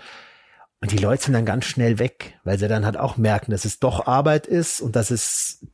[0.82, 3.66] Und die Leute sind dann ganz schnell weg, weil sie dann halt auch merken, dass
[3.66, 5.66] es doch Arbeit ist und dass es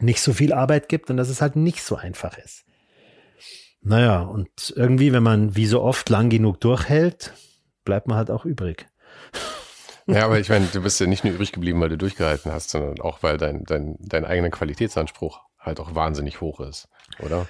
[0.00, 2.64] nicht so viel Arbeit gibt und dass es halt nicht so einfach ist.
[3.80, 7.32] Naja, und irgendwie, wenn man wie so oft lang genug durchhält,
[7.84, 8.86] bleibt man halt auch übrig.
[10.06, 12.70] Ja, aber ich meine, du bist ja nicht nur übrig geblieben, weil du durchgehalten hast,
[12.70, 16.88] sondern auch, weil dein, dein, dein eigener Qualitätsanspruch halt auch wahnsinnig hoch ist,
[17.20, 17.46] oder?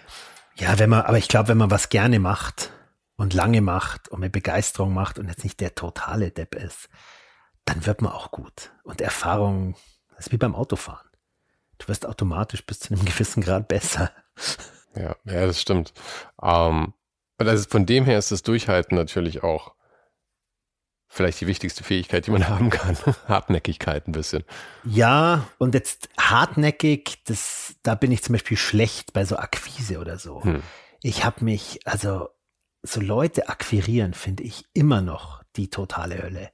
[0.57, 2.73] Ja, wenn man, aber ich glaube, wenn man was gerne macht
[3.17, 6.89] und lange macht und mit Begeisterung macht und jetzt nicht der totale Depp ist,
[7.65, 8.73] dann wird man auch gut.
[8.85, 9.75] Und Erfahrung,
[10.17, 11.09] das ist wie beim Autofahren.
[11.79, 14.11] Du wirst automatisch bis zu einem gewissen Grad besser.
[14.95, 15.93] Ja, ja, das stimmt.
[16.41, 16.95] Ähm,
[17.39, 19.75] also von dem her ist das Durchhalten natürlich auch
[21.15, 22.97] vielleicht die wichtigste Fähigkeit, die man haben kann.
[23.29, 24.45] Hartnäckigkeit ein bisschen.
[24.85, 30.19] Ja, und jetzt hartnäckig, das, da bin ich zum Beispiel schlecht bei so Akquise oder
[30.19, 30.43] so.
[30.43, 30.63] Hm.
[31.03, 32.29] Ich habe mich, also
[32.83, 36.51] so Leute akquirieren, finde ich immer noch die totale Hölle.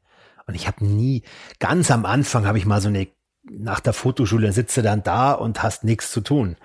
[0.46, 1.22] Und ich habe nie,
[1.58, 3.08] ganz am Anfang habe ich mal so eine,
[3.42, 6.56] nach der Fotoschule sitzt du dann da und hast nichts zu tun.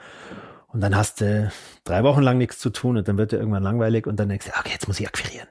[0.68, 1.52] Und dann hast du
[1.86, 4.48] drei Wochen lang nichts zu tun und dann wird dir irgendwann langweilig und dann denkst
[4.48, 5.48] du, okay, jetzt muss ich akquirieren.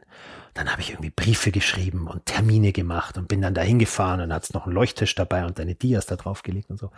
[0.54, 4.32] Dann habe ich irgendwie Briefe geschrieben und Termine gemacht und bin dann dahin gefahren und
[4.32, 6.90] hat's noch einen Leuchttisch dabei und deine Dias da drauf gelegt und so.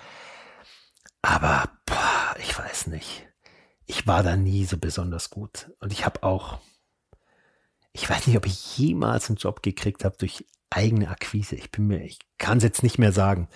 [1.23, 3.27] Aber boah, ich weiß nicht.
[3.87, 5.73] Ich war da nie so besonders gut.
[5.81, 6.59] Und ich habe auch,
[7.93, 11.57] ich weiß nicht, ob ich jemals einen Job gekriegt habe durch eigene Akquise.
[11.57, 13.49] Ich bin mir, ich kann es jetzt nicht mehr sagen.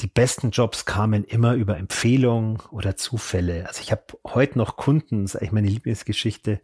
[0.00, 3.66] Die besten Jobs kamen immer über Empfehlungen oder Zufälle.
[3.66, 6.60] Also ich habe heute noch Kunden, das ist eigentlich meine Lieblingsgeschichte,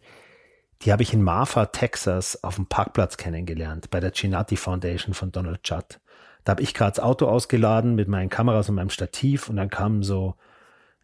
[0.82, 5.30] die habe ich in Marfa, Texas, auf dem Parkplatz kennengelernt, bei der Chinati Foundation von
[5.30, 6.00] Donald Judd.
[6.44, 9.68] Da habe ich gerade das Auto ausgeladen mit meinen Kameras und meinem Stativ und dann
[9.68, 10.36] kam so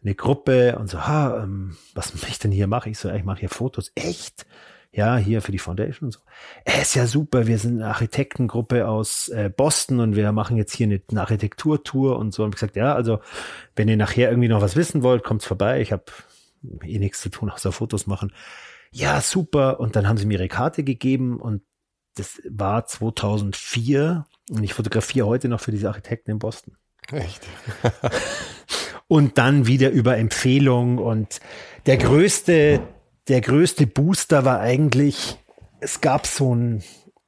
[0.03, 2.91] eine Gruppe und so, ha, ähm, was ich denn hier machen?
[2.91, 3.91] Ich so, ich mache hier Fotos.
[3.93, 4.45] Echt?
[4.91, 6.19] Ja, hier für die Foundation und so.
[6.65, 10.73] Äh, ist ja super, wir sind eine Architektengruppe aus äh, Boston und wir machen jetzt
[10.73, 12.43] hier eine, eine Architekturtour und so.
[12.43, 13.19] Und ich gesagt, ja, also
[13.75, 15.81] wenn ihr nachher irgendwie noch was wissen wollt, kommt's vorbei.
[15.81, 16.05] Ich habe
[16.83, 18.31] eh nichts zu tun, außer Fotos machen
[18.97, 19.79] ja, super.
[19.79, 21.61] Und dann haben sie mir ihre Karte gegeben und
[22.15, 26.75] das war 2004 und ich fotografiere heute noch für diese Architekten in Boston.
[27.11, 27.47] Echt?
[29.07, 31.39] und dann wieder über Empfehlung und
[31.85, 32.81] der größte,
[33.27, 35.37] der größte Booster war eigentlich,
[35.79, 36.83] es gab so ein,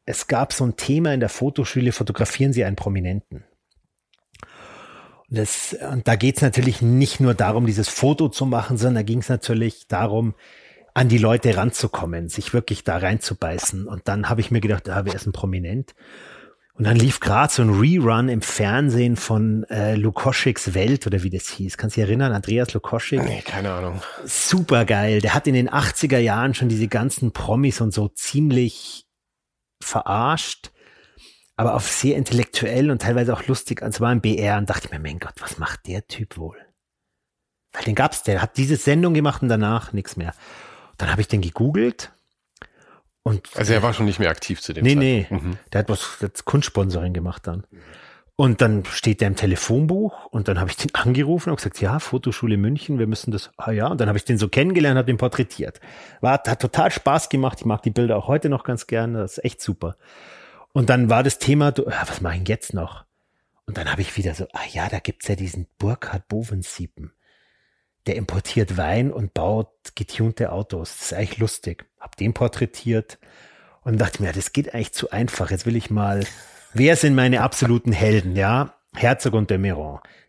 [0.06, 3.44] es gab so ein Thema in der Fotoschule, fotografieren Sie einen Prominenten.
[5.30, 8.96] Und, das, und da geht es natürlich nicht nur darum, dieses Foto zu machen, sondern
[8.96, 10.34] da ging es natürlich darum,
[10.94, 13.88] an die Leute ranzukommen, sich wirklich da reinzubeißen.
[13.88, 15.96] Und dann habe ich mir gedacht, ah, wer ist ein Prominent?
[16.80, 21.30] Und dann lief gerade so ein Rerun im Fernsehen von äh, Lukoschiks Welt oder wie
[21.30, 21.76] das hieß.
[21.78, 22.32] Kannst du dich erinnern?
[22.32, 23.22] Andreas Lukoschik?
[23.22, 24.02] Nee, keine Ahnung.
[24.24, 25.20] Super geil.
[25.20, 29.06] Der hat in den 80er Jahren schon diese ganzen Promis und so ziemlich
[29.84, 30.72] verarscht,
[31.58, 33.82] aber auf sehr intellektuell und teilweise auch lustig.
[33.82, 36.58] Und zwar im BR und dachte ich mir, mein Gott, was macht der Typ wohl?
[37.74, 40.34] Weil den gab's, der hat diese Sendung gemacht und danach nichts mehr.
[41.00, 42.12] Dann habe ich den gegoogelt.
[43.24, 45.44] Und also er war schon nicht mehr aktiv zu dem Nee, Zeitpunkt.
[45.44, 45.50] nee.
[45.50, 45.58] Mhm.
[45.74, 47.66] Der hat was das Kunstsponsoring gemacht dann.
[48.36, 52.00] Und dann steht der im Telefonbuch und dann habe ich den angerufen und gesagt, ja,
[52.00, 55.08] Fotoschule München, wir müssen das, ah ja, und dann habe ich den so kennengelernt, habe
[55.08, 55.82] den porträtiert.
[56.22, 59.40] War, hat total Spaß gemacht, ich mag die Bilder auch heute noch ganz gerne, das
[59.40, 59.98] ist echt super.
[60.72, 63.04] Und dann war das Thema, du, ah, was mache ich jetzt noch?
[63.66, 67.12] Und dann habe ich wieder so, ah ja, da gibt's ja diesen Burkhard Bovensiepen
[68.10, 70.98] der importiert Wein und baut getunte Autos.
[70.98, 71.86] Das ist eigentlich lustig.
[72.00, 73.20] Hab den porträtiert
[73.84, 75.52] und dachte mir, das geht eigentlich zu einfach.
[75.52, 76.26] Jetzt will ich mal,
[76.74, 78.74] wer sind meine absoluten Helden, ja?
[78.96, 79.60] Herzog und de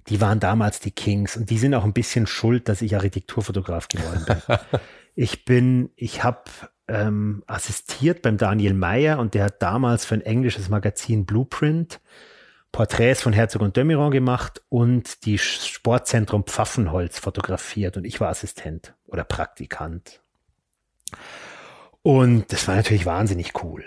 [0.08, 3.88] die waren damals die Kings und die sind auch ein bisschen schuld, dass ich Architekturfotograf
[3.88, 4.58] geworden bin.
[5.14, 6.42] ich bin, ich habe
[6.86, 11.98] ähm, assistiert beim Daniel Meyer und der hat damals für ein englisches Magazin Blueprint
[12.72, 18.28] Porträts von Herzog und de Meuron gemacht und die Sportzentrum Pfaffenholz fotografiert und ich war
[18.28, 20.20] Assistent oder Praktikant.
[22.02, 23.84] Und das war natürlich wahnsinnig cool.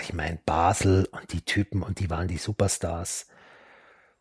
[0.00, 3.26] Ich meine, Basel und die Typen und die waren die Superstars.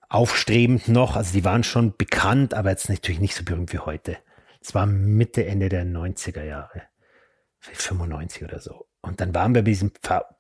[0.10, 4.18] Aufstrebend noch, also die waren schon bekannt, aber jetzt natürlich nicht so berühmt wie heute.
[4.60, 6.82] Es war Mitte, Ende der 90er Jahre.
[7.60, 8.88] 95 oder so.
[9.02, 9.92] Und dann waren wir bei diesem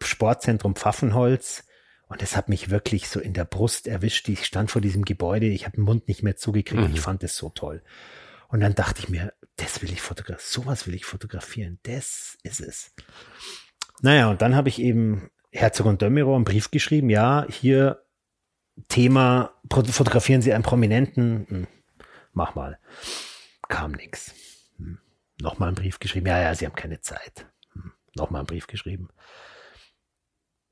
[0.01, 1.65] Sportzentrum Pfaffenholz
[2.09, 4.27] und es hat mich wirklich so in der Brust erwischt.
[4.29, 6.89] Ich stand vor diesem Gebäude, ich habe den Mund nicht mehr zugekriegt.
[6.89, 6.95] Mhm.
[6.95, 7.83] Ich fand es so toll.
[8.47, 12.61] Und dann dachte ich mir, das will ich fotografieren, sowas will ich fotografieren, das ist
[12.61, 12.95] es.
[14.01, 18.03] Naja, und dann habe ich eben Herzog und Dömero einen Brief geschrieben, ja, hier
[18.87, 21.67] Thema, fotografieren Sie einen Prominenten, hm,
[22.33, 22.79] mach mal.
[23.67, 24.33] Kam nichts.
[24.77, 24.97] Hm.
[25.39, 27.45] Nochmal einen Brief geschrieben, ja, ja, Sie haben keine Zeit.
[27.73, 27.91] Hm.
[28.15, 29.09] Nochmal einen Brief geschrieben.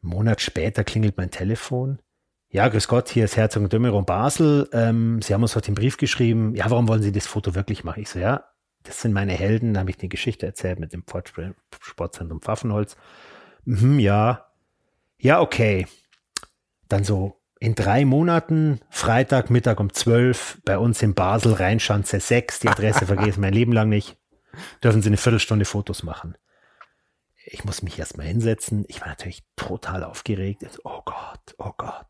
[0.01, 1.99] Monat später klingelt mein Telefon.
[2.49, 4.69] Ja, grüß Gott, hier ist Herzog Dömeron Basel.
[4.71, 6.55] Ähm, Sie haben uns heute einen Brief geschrieben.
[6.55, 8.01] Ja, warum wollen Sie das Foto wirklich machen?
[8.01, 8.45] Ich so, ja,
[8.83, 9.73] das sind meine Helden.
[9.73, 11.03] Da habe ich eine Geschichte erzählt mit dem
[11.81, 12.95] Sportzentrum Pfaffenholz.
[13.65, 14.45] Mhm, ja.
[15.19, 15.87] Ja, okay.
[16.87, 22.59] Dann so in drei Monaten, Freitag, Mittag um zwölf, bei uns in Basel, Rheinschanze 6,
[22.59, 24.15] die Adresse vergesse ich mein Leben lang nicht,
[24.83, 26.37] dürfen Sie eine Viertelstunde Fotos machen
[27.49, 28.85] ich muss mich erstmal hinsetzen.
[28.87, 30.65] Ich war natürlich total aufgeregt.
[30.83, 32.05] Oh Gott, oh Gott.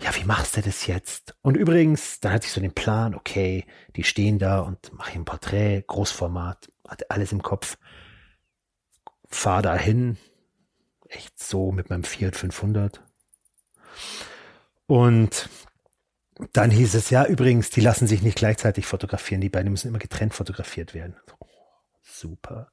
[0.00, 1.36] Ja, wie machst du das jetzt?
[1.42, 5.24] Und übrigens, dann hatte ich so den Plan, okay, die stehen da und mache ein
[5.24, 7.76] Porträt, Großformat, hatte alles im Kopf.
[9.26, 10.16] Fahr da hin,
[11.08, 13.02] echt so mit meinem Fiat 500.
[14.86, 15.50] Und
[16.54, 19.42] dann hieß es, ja, übrigens, die lassen sich nicht gleichzeitig fotografieren.
[19.42, 21.16] Die beiden müssen immer getrennt fotografiert werden.
[21.40, 21.46] Oh,
[22.02, 22.70] super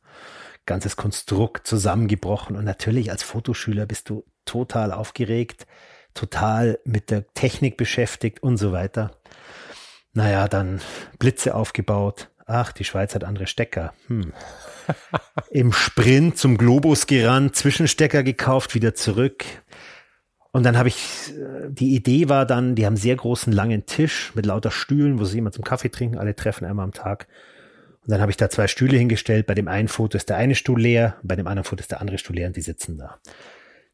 [0.66, 2.56] ganzes Konstrukt zusammengebrochen.
[2.56, 5.66] Und natürlich als Fotoschüler bist du total aufgeregt,
[6.14, 9.12] total mit der Technik beschäftigt und so weiter.
[10.14, 10.82] Naja, dann
[11.20, 12.30] Blitze aufgebaut.
[12.46, 13.94] Ach, die Schweiz hat andere Stecker.
[14.08, 14.32] Hm.
[15.50, 19.44] Im Sprint zum Globus gerannt, Zwischenstecker gekauft, wieder zurück.
[20.52, 24.32] Und dann habe ich, äh, die Idee war dann, die haben sehr großen langen Tisch
[24.36, 27.28] mit lauter Stühlen, wo sie immer zum Kaffee trinken, alle treffen einmal am Tag.
[28.06, 29.48] Und dann habe ich da zwei Stühle hingestellt.
[29.48, 32.02] Bei dem einen Foto ist der eine Stuhl leer, bei dem anderen Foto ist der
[32.02, 33.20] andere Stuhl leer und die sitzen da.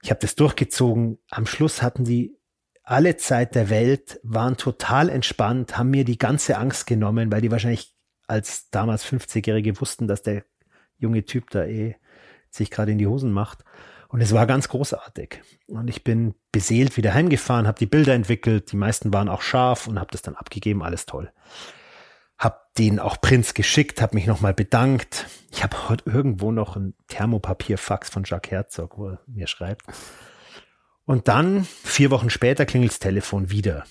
[0.03, 1.17] Ich habe das durchgezogen.
[1.29, 2.35] Am Schluss hatten die
[2.83, 7.51] alle Zeit der Welt, waren total entspannt, haben mir die ganze Angst genommen, weil die
[7.51, 7.95] wahrscheinlich
[8.27, 10.43] als damals 50-Jährige wussten, dass der
[10.97, 11.95] junge Typ da eh
[12.49, 13.63] sich gerade in die Hosen macht.
[14.09, 15.41] Und es war ganz großartig.
[15.67, 18.73] Und ich bin beseelt wieder heimgefahren, habe die Bilder entwickelt.
[18.73, 20.83] Die meisten waren auch scharf und habe das dann abgegeben.
[20.83, 21.31] Alles toll
[22.41, 25.27] habe den auch Prinz geschickt, habe mich nochmal bedankt.
[25.51, 29.85] Ich habe heute irgendwo noch ein Thermopapierfax von Jacques Herzog, wo er mir schreibt.
[31.05, 33.85] Und dann, vier Wochen später, klingelt das Telefon wieder.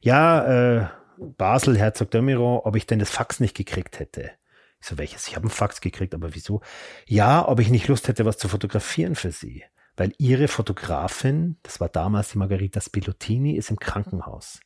[0.00, 4.32] Ja, äh, Basel, Herzog Dömeron, ob ich denn das Fax nicht gekriegt hätte.
[4.80, 5.28] Ich so, welches?
[5.28, 6.60] Ich habe ein Fax gekriegt, aber wieso?
[7.06, 9.64] Ja, ob ich nicht Lust hätte, was zu fotografieren für Sie.
[9.96, 14.60] Weil Ihre Fotografin, das war damals die Margarita Spilottini, ist im Krankenhaus.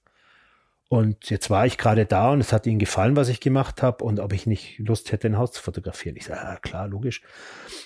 [0.93, 4.03] Und jetzt war ich gerade da und es hat ihnen gefallen, was ich gemacht habe
[4.03, 6.17] und ob ich nicht Lust hätte, ein Haus zu fotografieren.
[6.17, 7.23] Ich sage, ja, klar, logisch.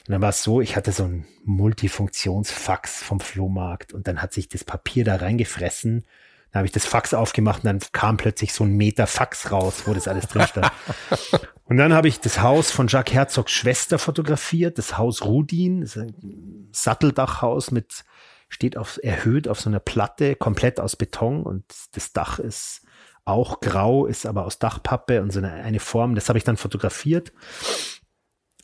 [0.06, 4.32] Und dann war es so, ich hatte so ein Multifunktionsfax vom Flohmarkt und dann hat
[4.32, 6.06] sich das Papier da reingefressen.
[6.50, 9.82] Dann habe ich das Fax aufgemacht und dann kam plötzlich so ein Meter Fax raus,
[9.84, 10.72] wo das alles drin stand.
[11.64, 15.96] und dann habe ich das Haus von Jacques Herzogs Schwester fotografiert, das Haus Rudin, das
[15.96, 18.02] ist ein Satteldachhaus mit
[18.48, 22.83] steht auf, erhöht auf so einer Platte, komplett aus Beton und das Dach ist
[23.24, 26.14] auch grau, ist aber aus Dachpappe und so eine, eine Form.
[26.14, 27.32] Das habe ich dann fotografiert.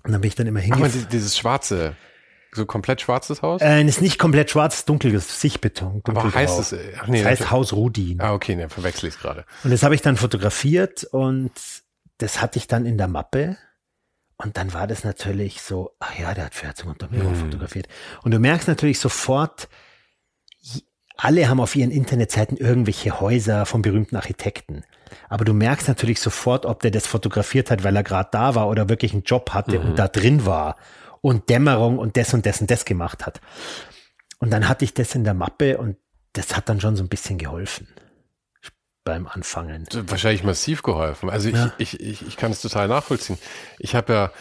[0.05, 1.09] Und dann bin ich dann immer hingefahren.
[1.11, 1.97] dieses schwarze,
[2.53, 3.61] so komplett schwarzes Haus?
[3.63, 6.03] Äh, ist nicht komplett schwarz, dunkles Sichtbeton.
[6.05, 8.21] Aber heißt es, ach nee, das heißt Haus Rudin.
[8.21, 9.45] Ah, okay, ne, verwechsel ich gerade.
[9.63, 11.53] Und das habe ich dann fotografiert und
[12.19, 13.57] das hatte ich dann in der Mappe.
[14.37, 17.37] Und dann war das natürlich so, ach ja, der hat Herzog und Domino hm.
[17.37, 17.89] fotografiert.
[18.23, 19.69] Und du merkst natürlich sofort,
[21.25, 24.85] alle haben auf ihren Internetseiten irgendwelche Häuser von berühmten Architekten.
[25.29, 28.69] Aber du merkst natürlich sofort, ob der das fotografiert hat, weil er gerade da war
[28.69, 29.91] oder wirklich einen Job hatte mhm.
[29.91, 30.77] und da drin war
[31.21, 33.41] und Dämmerung und das und das und das gemacht hat.
[34.39, 35.97] Und dann hatte ich das in der Mappe und
[36.33, 37.89] das hat dann schon so ein bisschen geholfen
[39.05, 39.87] beim Anfangen.
[39.93, 41.31] Wahrscheinlich massiv geholfen.
[41.31, 41.73] Also ich, ja.
[41.79, 43.39] ich, ich, ich kann es total nachvollziehen.
[43.79, 44.33] Ich habe ja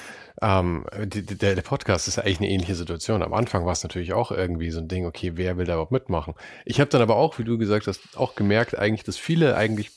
[0.42, 3.24] ähm, der, der Podcast ist eigentlich eine ähnliche Situation.
[3.24, 5.92] Am Anfang war es natürlich auch irgendwie so ein Ding, okay, wer will da überhaupt
[5.92, 6.34] mitmachen?
[6.66, 9.92] Ich habe dann aber auch, wie du gesagt hast, auch gemerkt eigentlich, dass viele eigentlich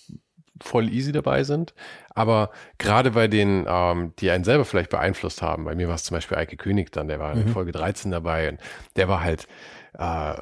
[0.61, 1.75] voll easy dabei sind.
[2.11, 6.05] Aber gerade bei denen, ähm, die einen selber vielleicht beeinflusst haben, bei mir war es
[6.05, 7.43] zum Beispiel Eike König dann, der war mhm.
[7.43, 8.61] in Folge 13 dabei und
[8.97, 9.47] der war halt
[9.99, 10.35] äh,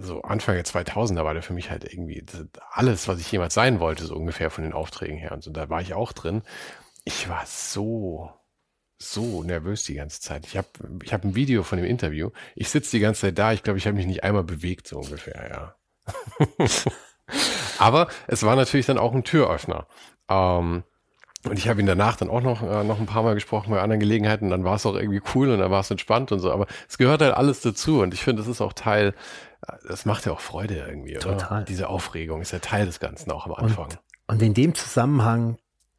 [0.00, 2.24] so Anfang der 2000er war der für mich halt irgendwie
[2.70, 5.32] alles, was ich jemals sein wollte, so ungefähr von den Aufträgen her.
[5.32, 6.42] Und so, da war ich auch drin.
[7.04, 8.30] Ich war so,
[8.98, 10.46] so nervös die ganze Zeit.
[10.46, 10.68] Ich habe
[11.02, 12.30] ich hab ein Video von dem Interview.
[12.54, 13.52] Ich sitze die ganze Zeit da.
[13.52, 15.74] Ich glaube, ich habe mich nicht einmal bewegt, so ungefähr, ja.
[17.78, 19.86] Aber es war natürlich dann auch ein Türöffner.
[20.28, 20.84] Ähm,
[21.44, 23.80] und ich habe ihn danach dann auch noch, äh, noch ein paar Mal gesprochen bei
[23.80, 24.48] anderen Gelegenheiten.
[24.48, 26.50] Dann war es auch irgendwie cool und dann war es entspannt und so.
[26.50, 28.00] Aber es gehört halt alles dazu.
[28.00, 29.14] Und ich finde, das ist auch Teil,
[29.66, 31.58] äh, das macht ja auch Freude irgendwie, Total.
[31.58, 31.64] Oder?
[31.64, 33.84] Diese Aufregung ist ja Teil des Ganzen auch am Anfang.
[33.84, 35.58] Und, und in dem Zusammenhang,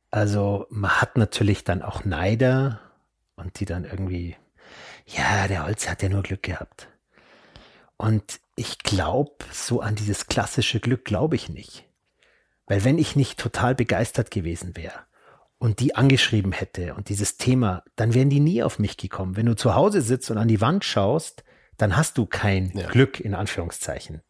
[0.10, 2.80] also man hat natürlich dann auch Neider
[3.36, 4.36] und die dann irgendwie,
[5.06, 6.90] ja, der Holz hat ja nur Glück gehabt.
[7.98, 11.86] Und ich glaube, so an dieses klassische Glück glaube ich nicht.
[12.68, 15.06] Weil wenn ich nicht total begeistert gewesen wäre
[15.58, 19.36] und die angeschrieben hätte und dieses Thema, dann wären die nie auf mich gekommen.
[19.36, 21.44] Wenn du zu Hause sitzt und an die Wand schaust,
[21.78, 22.88] dann hast du kein ja.
[22.88, 24.22] Glück in Anführungszeichen.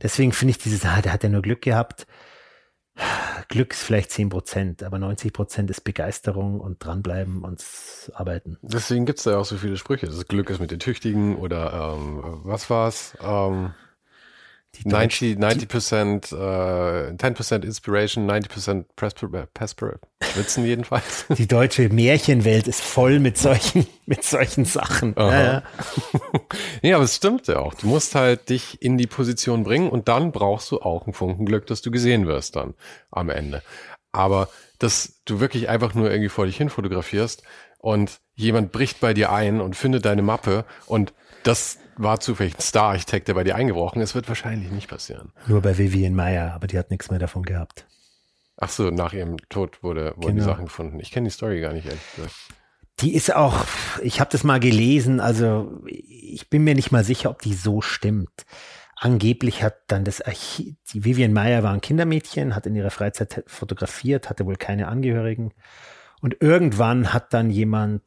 [0.00, 2.06] Deswegen finde ich dieses, ah, der hat ja nur Glück gehabt.
[3.48, 7.62] Glück ist vielleicht 10 Prozent, aber 90 Prozent ist Begeisterung und dranbleiben und
[8.14, 8.58] arbeiten.
[8.62, 10.06] Deswegen gibt es da auch so viele Sprüche.
[10.06, 13.16] Das Glück ist mit den Tüchtigen oder ähm, was war's?
[13.22, 13.74] Ähm,
[14.84, 20.00] 90, 90%, äh, 10% Inspiration, 90% Perspiration.
[20.22, 21.26] Schwitzen jedenfalls.
[21.36, 25.14] Die deutsche Märchenwelt ist voll mit solchen, mit solchen Sachen.
[25.16, 25.62] Ja, ja.
[26.82, 27.74] nee, aber es stimmt ja auch.
[27.74, 31.66] Du musst halt dich in die Position bringen und dann brauchst du auch ein Funkenglück,
[31.66, 32.74] dass du gesehen wirst dann
[33.10, 33.62] am Ende.
[34.10, 34.48] Aber
[34.78, 37.42] dass du wirklich einfach nur irgendwie vor dich hin fotografierst
[37.78, 41.12] und jemand bricht bei dir ein und findet deine Mappe und
[41.42, 45.32] das war zufällig ein Star-Architekt, der bei dir eingebrochen ist, wird wahrscheinlich nicht passieren.
[45.46, 47.86] Nur bei Vivian Meyer, aber die hat nichts mehr davon gehabt.
[48.56, 50.38] Ach so, nach ihrem Tod wurde, wurden genau.
[50.38, 51.00] die Sachen gefunden.
[51.00, 52.34] Ich kenne die Story gar nicht, ehrlich gesagt.
[53.00, 53.64] Die ist auch,
[54.02, 57.80] ich habe das mal gelesen, also ich bin mir nicht mal sicher, ob die so
[57.80, 58.44] stimmt.
[58.96, 63.42] Angeblich hat dann das Archiv, die Vivian Meyer war ein Kindermädchen, hat in ihrer Freizeit
[63.48, 65.52] fotografiert, hatte wohl keine Angehörigen.
[66.20, 68.02] Und irgendwann hat dann jemand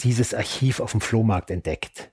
[0.00, 2.12] dieses Archiv auf dem Flohmarkt entdeckt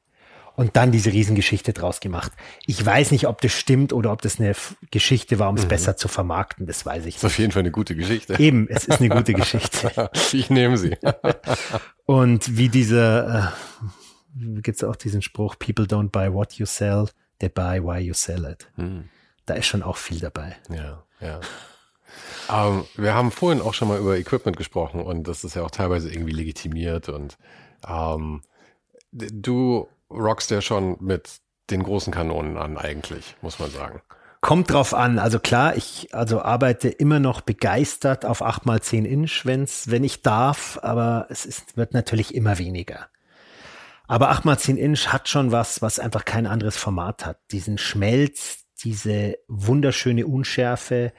[0.56, 2.32] und dann diese Riesengeschichte draus gemacht.
[2.66, 4.56] Ich weiß nicht, ob das stimmt oder ob das eine
[4.92, 5.70] Geschichte war, um es mhm.
[5.70, 6.66] besser zu vermarkten.
[6.66, 7.16] Das weiß ich.
[7.16, 8.40] Das ist auf jeden Fall eine gute Geschichte.
[8.40, 10.10] Eben, es ist eine gute Geschichte.
[10.32, 10.98] ich nehme sie.
[12.06, 13.54] und wie dieser,
[14.38, 18.00] äh, gibt es auch diesen Spruch, People don't buy what you sell, they buy why
[18.00, 18.68] you sell it.
[18.78, 19.10] Mhm.
[19.46, 20.56] Da ist schon auch viel dabei.
[20.70, 21.40] Ja, ja.
[22.48, 25.72] Um, wir haben vorhin auch schon mal über Equipment gesprochen und das ist ja auch
[25.72, 27.38] teilweise irgendwie legitimiert und
[27.86, 28.42] um, ähm,
[29.12, 31.40] du rockst ja schon mit
[31.70, 34.02] den großen Kanonen an, eigentlich, muss man sagen.
[34.42, 35.18] Kommt drauf an.
[35.18, 40.04] Also klar, ich also arbeite immer noch begeistert auf 8 x 10 Inch, wenn's, wenn
[40.04, 43.08] ich darf, aber es ist, wird natürlich immer weniger.
[44.08, 47.40] Aber 8 x 10 Inch hat schon was, was einfach kein anderes Format hat.
[47.52, 51.12] Diesen Schmelz, diese wunderschöne Unschärfe,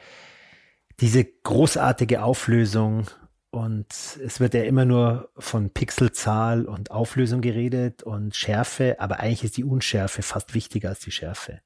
[1.01, 3.07] diese großartige Auflösung
[3.51, 3.86] und
[4.24, 9.57] es wird ja immer nur von Pixelzahl und Auflösung geredet und Schärfe, aber eigentlich ist
[9.57, 11.61] die Unschärfe fast wichtiger als die Schärfe.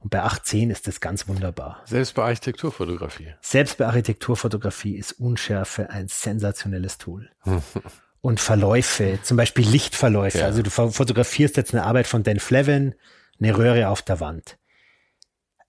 [0.00, 1.82] Und bei 810 ist das ganz wunderbar.
[1.84, 3.34] Selbst bei Architekturfotografie.
[3.40, 7.30] Selbst bei Architekturfotografie ist Unschärfe ein sensationelles Tool.
[8.20, 10.38] und Verläufe, zum Beispiel Lichtverläufe.
[10.38, 10.46] Ja.
[10.46, 12.94] Also du fotografierst jetzt eine Arbeit von Dan Flevin,
[13.38, 14.58] eine Röhre auf der Wand.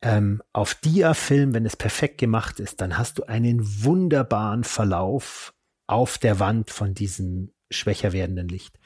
[0.01, 5.53] Ähm, auf Dia-Film, wenn es perfekt gemacht ist, dann hast du einen wunderbaren Verlauf
[5.88, 8.78] auf der Wand von diesem schwächer werdenden Licht.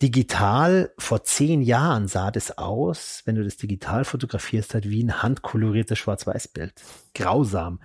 [0.00, 5.22] Digital, vor zehn Jahren sah das aus, wenn du das digital fotografierst, halt wie ein
[5.22, 6.72] handkoloriertes Schwarz-Weiß-Bild.
[7.14, 7.80] Grausam.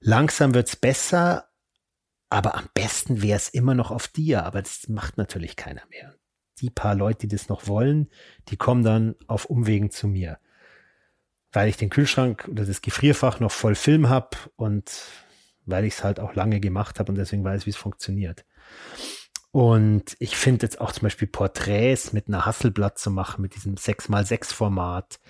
[0.00, 1.48] Langsam wird's besser,
[2.30, 6.14] aber am besten wäre es immer noch auf dir, aber das macht natürlich keiner mehr.
[6.58, 8.08] Die paar Leute, die das noch wollen,
[8.48, 10.38] die kommen dann auf Umwegen zu mir.
[11.52, 14.90] Weil ich den Kühlschrank oder das Gefrierfach noch voll Film hab und
[15.66, 18.44] weil ich es halt auch lange gemacht habe und deswegen weiß, wie es funktioniert.
[19.50, 23.74] Und ich finde jetzt auch zum Beispiel Porträts mit einer Hasselblatt zu machen, mit diesem
[23.74, 25.20] 6x6 Format,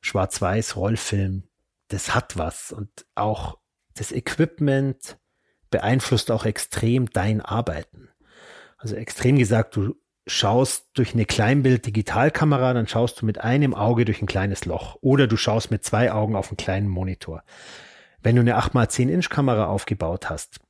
[0.00, 1.44] Schwarz-Weiß Rollfilm,
[1.88, 2.72] das hat was.
[2.72, 3.58] Und auch
[3.94, 5.16] das Equipment
[5.70, 8.08] beeinflusst auch extrem dein Arbeiten.
[8.78, 9.94] Also extrem gesagt, du
[10.26, 15.26] schaust durch eine Kleinbild-Digitalkamera, dann schaust du mit einem Auge durch ein kleines Loch oder
[15.26, 17.42] du schaust mit zwei Augen auf einen kleinen Monitor.
[18.22, 20.60] Wenn du eine 8x10 Inch Kamera aufgebaut hast,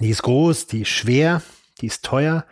[0.00, 1.42] die ist groß, die ist schwer,
[1.80, 2.46] die ist teuer,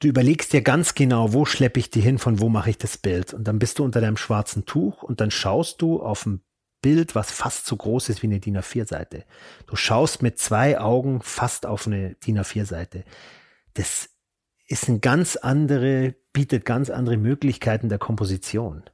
[0.00, 2.98] du überlegst dir ganz genau, wo schleppe ich die hin, von wo mache ich das
[2.98, 3.34] Bild.
[3.34, 6.42] Und dann bist du unter deinem schwarzen Tuch und dann schaust du auf ein
[6.82, 9.24] Bild, was fast so groß ist wie eine DIN A4-Seite.
[9.66, 13.04] Du schaust mit zwei Augen fast auf eine DIN A4-Seite.
[13.74, 14.10] Das
[14.68, 18.84] ist ein ganz andere, bietet ganz andere Möglichkeiten der Komposition.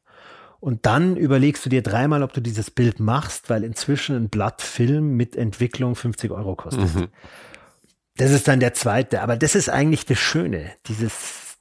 [0.62, 4.62] Und dann überlegst du dir dreimal, ob du dieses Bild machst, weil inzwischen ein Blatt
[4.62, 6.94] Film mit Entwicklung 50 Euro kostet.
[6.94, 7.08] Mhm.
[8.16, 9.22] Das ist dann der zweite.
[9.22, 11.56] Aber das ist eigentlich das Schöne, dieses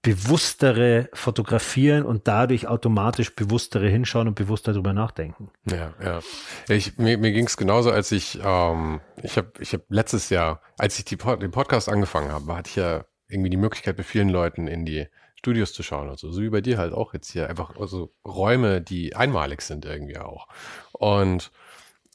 [0.00, 5.50] bewusstere Fotografieren und dadurch automatisch bewusstere hinschauen und bewusster darüber nachdenken.
[5.70, 6.20] Ja, ja.
[6.68, 10.62] Ich, mir mir ging es genauso, als ich, ähm, ich habe ich hab letztes Jahr,
[10.78, 14.30] als ich die, den Podcast angefangen habe, hatte ich ja irgendwie die Möglichkeit, bei vielen
[14.30, 16.30] Leuten in die Studios zu schauen und so.
[16.32, 17.48] So wie bei dir halt auch jetzt hier.
[17.48, 20.48] Einfach also Räume, die einmalig sind irgendwie auch.
[20.92, 21.52] Und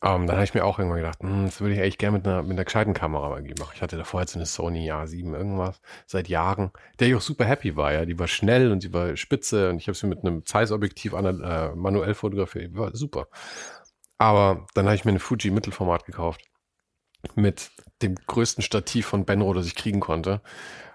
[0.03, 2.27] ähm, dann habe ich mir auch irgendwann gedacht, hm, das würde ich eigentlich gerne mit
[2.27, 3.73] einer, mit einer gescheiten Kamera irgendwie machen.
[3.75, 7.75] Ich hatte davor jetzt eine Sony A7 irgendwas seit Jahren, der ich auch super happy
[7.75, 8.05] war, ja.
[8.05, 11.69] Die war schnell und die war spitze und ich habe sie mit einem Zeiss-Objektiv äh,
[11.75, 12.75] manuell fotografiert.
[12.75, 13.27] War super.
[14.17, 16.41] Aber dann habe ich mir eine Fuji Mittelformat gekauft
[17.35, 20.41] mit dem größten Stativ von Benro, das ich kriegen konnte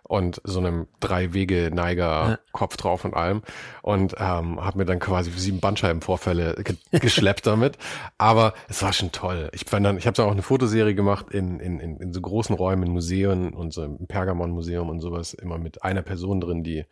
[0.09, 2.76] und so einem Drei-Wege-Neiger-Kopf ja.
[2.76, 3.42] drauf und allem
[3.82, 7.76] und ähm, habe mir dann quasi sieben Bandscheibenvorfälle ge geschleppt damit.
[8.18, 9.50] Aber es war schon toll.
[9.52, 12.54] Ich dann, ich habe dann auch eine Fotoserie gemacht in, in, in, in so großen
[12.54, 16.84] Räumen, in Museen und so im Pergamon-Museum und sowas, immer mit einer Person drin, die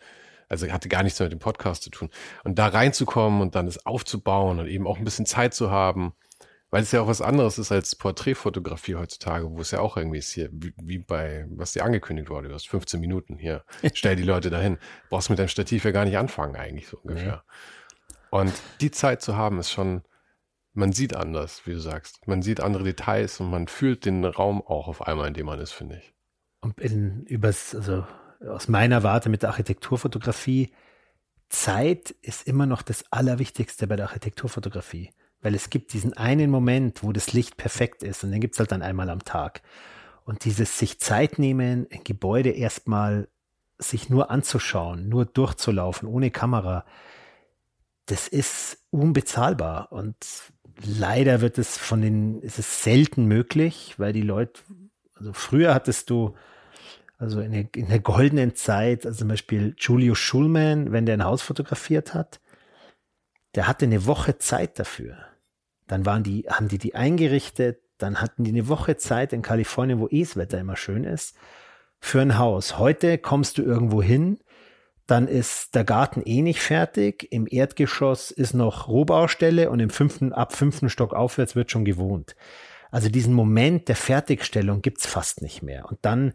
[0.48, 2.10] also hatte gar nichts mehr mit dem Podcast zu tun.
[2.44, 6.12] Und da reinzukommen und dann es aufzubauen und eben auch ein bisschen Zeit zu haben,
[6.74, 10.18] weil es ja auch was anderes ist als Porträtfotografie heutzutage, wo es ja auch irgendwie
[10.18, 14.24] ist hier, wie, bei, was dir angekündigt wurde, du hast 15 Minuten hier, stell die
[14.24, 14.78] Leute dahin.
[15.08, 17.44] Brauchst mit deinem Stativ ja gar nicht anfangen, eigentlich so ungefähr.
[17.46, 18.40] Nee.
[18.40, 20.02] Und die Zeit zu haben, ist schon,
[20.72, 22.26] man sieht anders, wie du sagst.
[22.26, 25.60] Man sieht andere Details und man fühlt den Raum auch auf einmal, in dem man
[25.60, 26.12] ist, finde ich.
[26.60, 28.04] Und in, übers, also
[28.48, 30.74] aus meiner Warte mit der Architekturfotografie,
[31.50, 35.12] Zeit ist immer noch das Allerwichtigste bei der Architekturfotografie
[35.44, 38.58] weil es gibt diesen einen Moment, wo das Licht perfekt ist und den gibt es
[38.58, 39.60] halt dann einmal am Tag.
[40.24, 43.28] Und dieses sich Zeit nehmen, ein Gebäude erstmal
[43.78, 46.86] sich nur anzuschauen, nur durchzulaufen, ohne Kamera,
[48.06, 49.92] das ist unbezahlbar.
[49.92, 50.16] Und
[50.82, 54.62] leider wird es von den, ist es selten möglich, weil die Leute,
[55.14, 56.34] also früher hattest du,
[57.18, 61.24] also in der, in der goldenen Zeit, also zum Beispiel Julius Schulman, wenn der ein
[61.24, 62.40] Haus fotografiert hat,
[63.54, 65.18] der hatte eine Woche Zeit dafür.
[65.86, 67.80] Dann waren die, haben die die eingerichtet.
[67.98, 71.36] Dann hatten die eine Woche Zeit in Kalifornien, wo eh das Wetter immer schön ist,
[72.00, 72.78] für ein Haus.
[72.78, 74.38] Heute kommst du irgendwo hin,
[75.06, 77.30] dann ist der Garten eh nicht fertig.
[77.30, 82.36] Im Erdgeschoss ist noch Rohbaustelle und im fünften, ab fünften Stock aufwärts wird schon gewohnt.
[82.90, 85.86] Also diesen Moment der Fertigstellung gibt's fast nicht mehr.
[85.90, 86.32] Und dann,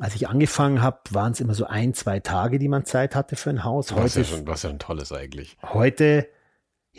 [0.00, 3.36] als ich angefangen habe, waren es immer so ein, zwei Tage, die man Zeit hatte
[3.36, 3.92] für ein Haus.
[3.92, 5.56] Heute was ja schon, was ja ein tolles eigentlich.
[5.62, 6.26] Heute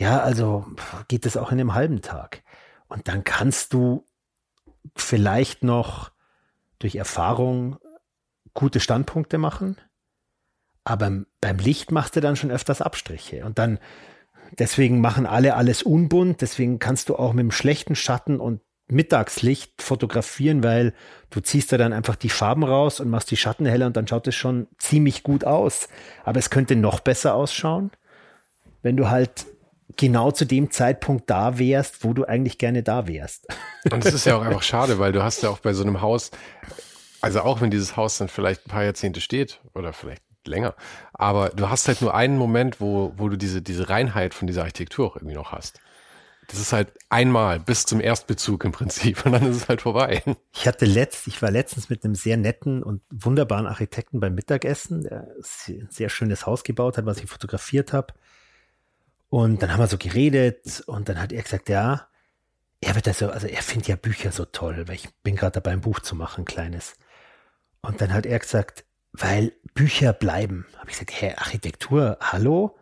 [0.02, 0.66] ja, also
[1.06, 2.42] geht es auch in einem halben Tag.
[2.88, 4.04] Und dann kannst du
[4.96, 6.10] vielleicht noch
[6.80, 7.78] durch Erfahrung
[8.52, 9.76] gute Standpunkte machen,
[10.82, 13.44] aber beim Licht machst du dann schon öfters Abstriche.
[13.44, 13.78] Und dann,
[14.58, 19.80] deswegen machen alle alles unbunt, deswegen kannst du auch mit dem schlechten Schatten und Mittagslicht
[19.80, 20.94] fotografieren, weil
[21.30, 24.08] du ziehst da dann einfach die Farben raus und machst die Schatten heller und dann
[24.08, 25.88] schaut es schon ziemlich gut aus.
[26.24, 27.92] Aber es könnte noch besser ausschauen,
[28.82, 29.46] wenn du halt
[29.96, 33.46] genau zu dem Zeitpunkt da wärst, wo du eigentlich gerne da wärst.
[33.90, 36.00] Und es ist ja auch einfach schade, weil du hast ja auch bei so einem
[36.00, 36.30] Haus,
[37.20, 40.74] also auch wenn dieses Haus dann vielleicht ein paar Jahrzehnte steht oder vielleicht länger,
[41.12, 44.62] aber du hast halt nur einen Moment, wo, wo du diese, diese Reinheit von dieser
[44.62, 45.80] Architektur auch irgendwie noch hast.
[46.48, 50.22] Das ist halt einmal bis zum Erstbezug im Prinzip und dann ist es halt vorbei.
[50.52, 55.02] Ich hatte letzt, ich war letztens mit einem sehr netten und wunderbaren Architekten beim Mittagessen,
[55.02, 55.28] der
[55.68, 58.12] ein sehr schönes Haus gebaut hat, was ich fotografiert habe.
[59.32, 62.06] Und dann haben wir so geredet und dann hat er gesagt, ja,
[62.82, 65.70] er wird also, also er findet ja Bücher so toll, weil ich bin gerade dabei,
[65.70, 66.96] ein Buch zu machen, ein kleines.
[67.80, 70.66] Und dann hat er gesagt, weil Bücher bleiben.
[70.76, 72.76] Habe ich gesagt, hä, Architektur, hallo?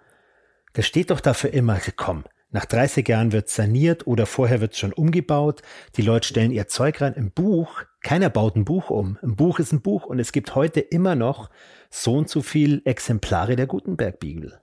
[0.72, 1.74] Das steht doch dafür immer.
[1.74, 5.62] Ich gesagt, komm, nach 30 Jahren wird saniert oder vorher wird schon umgebaut.
[5.98, 7.14] Die Leute stellen ihr Zeug rein.
[7.14, 9.18] Im Buch, keiner baut ein Buch um.
[9.22, 11.48] Ein Buch ist ein Buch und es gibt heute immer noch
[11.90, 14.60] so und so viel Exemplare der Gutenberg-Bibel.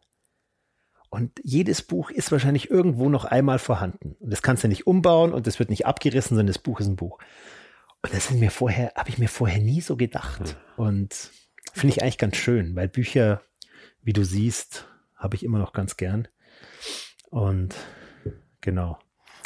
[1.17, 4.15] Und jedes Buch ist wahrscheinlich irgendwo noch einmal vorhanden.
[4.19, 6.85] Und das kannst du nicht umbauen und das wird nicht abgerissen, sondern das Buch ist
[6.85, 7.17] ein Buch.
[8.03, 10.55] Und das sind mir vorher, habe ich mir vorher nie so gedacht.
[10.75, 10.85] Hm.
[10.85, 11.31] Und
[11.73, 13.41] finde ich eigentlich ganz schön, weil Bücher,
[14.03, 16.27] wie du siehst, habe ich immer noch ganz gern.
[17.31, 17.73] Und
[18.61, 18.99] genau.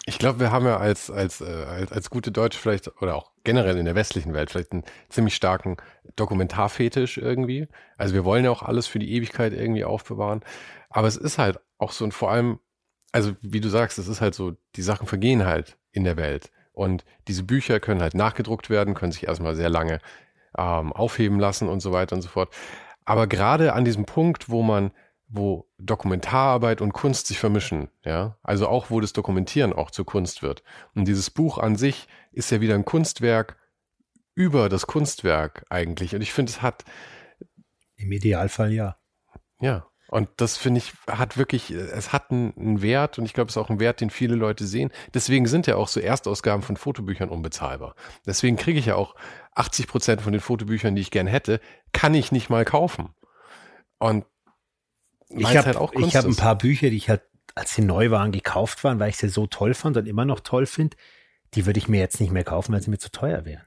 [0.05, 3.31] Ich glaube, wir haben ja als, als, äh, als, als gute Deutsche vielleicht, oder auch
[3.45, 5.77] generell in der westlichen Welt, vielleicht einen ziemlich starken
[6.17, 7.69] Dokumentarfetisch irgendwie.
[7.97, 10.41] Also wir wollen ja auch alles für die Ewigkeit irgendwie aufbewahren.
[10.91, 12.59] Aber es ist halt auch so und vor allem,
[13.11, 16.51] also wie du sagst, es ist halt so, die Sachen vergehen halt in der Welt.
[16.73, 19.99] Und diese Bücher können halt nachgedruckt werden, können sich erstmal sehr lange
[20.57, 22.53] ähm, aufheben lassen und so weiter und so fort.
[23.05, 24.91] Aber gerade an diesem Punkt, wo man,
[25.27, 30.43] wo Dokumentararbeit und Kunst sich vermischen, ja, also auch wo das Dokumentieren auch zur Kunst
[30.43, 30.63] wird.
[30.95, 33.57] Und dieses Buch an sich ist ja wieder ein Kunstwerk
[34.35, 36.15] über das Kunstwerk eigentlich.
[36.15, 36.85] Und ich finde, es hat.
[37.95, 38.97] Im Idealfall ja.
[39.59, 39.90] Ja.
[40.11, 43.61] Und das finde ich, hat wirklich, es hat einen, Wert und ich glaube, es ist
[43.61, 44.91] auch ein Wert, den viele Leute sehen.
[45.13, 47.95] Deswegen sind ja auch so Erstausgaben von Fotobüchern unbezahlbar.
[48.25, 49.15] Deswegen kriege ich ja auch
[49.55, 51.61] 80 Prozent von den Fotobüchern, die ich gern hätte,
[51.93, 53.15] kann ich nicht mal kaufen.
[53.99, 54.25] Und
[55.29, 57.21] ich habe halt auch ich hab ein paar Bücher, die ich halt,
[57.55, 60.41] als sie neu waren, gekauft waren, weil ich sie so toll fand und immer noch
[60.41, 60.97] toll finde.
[61.53, 63.63] Die würde ich mir jetzt nicht mehr kaufen, weil sie mir zu teuer wären.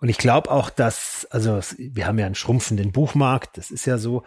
[0.00, 3.96] Und ich glaube auch, dass, also wir haben ja einen schrumpfenden Buchmarkt, das ist ja
[3.96, 4.22] so,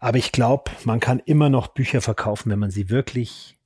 [0.00, 3.58] aber ich glaube, man kann immer noch Bücher verkaufen, wenn man sie wirklich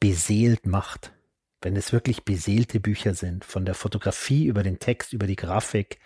[0.00, 1.12] beseelt macht.
[1.60, 6.00] Wenn es wirklich beseelte Bücher sind, von der Fotografie über den Text, über die Grafik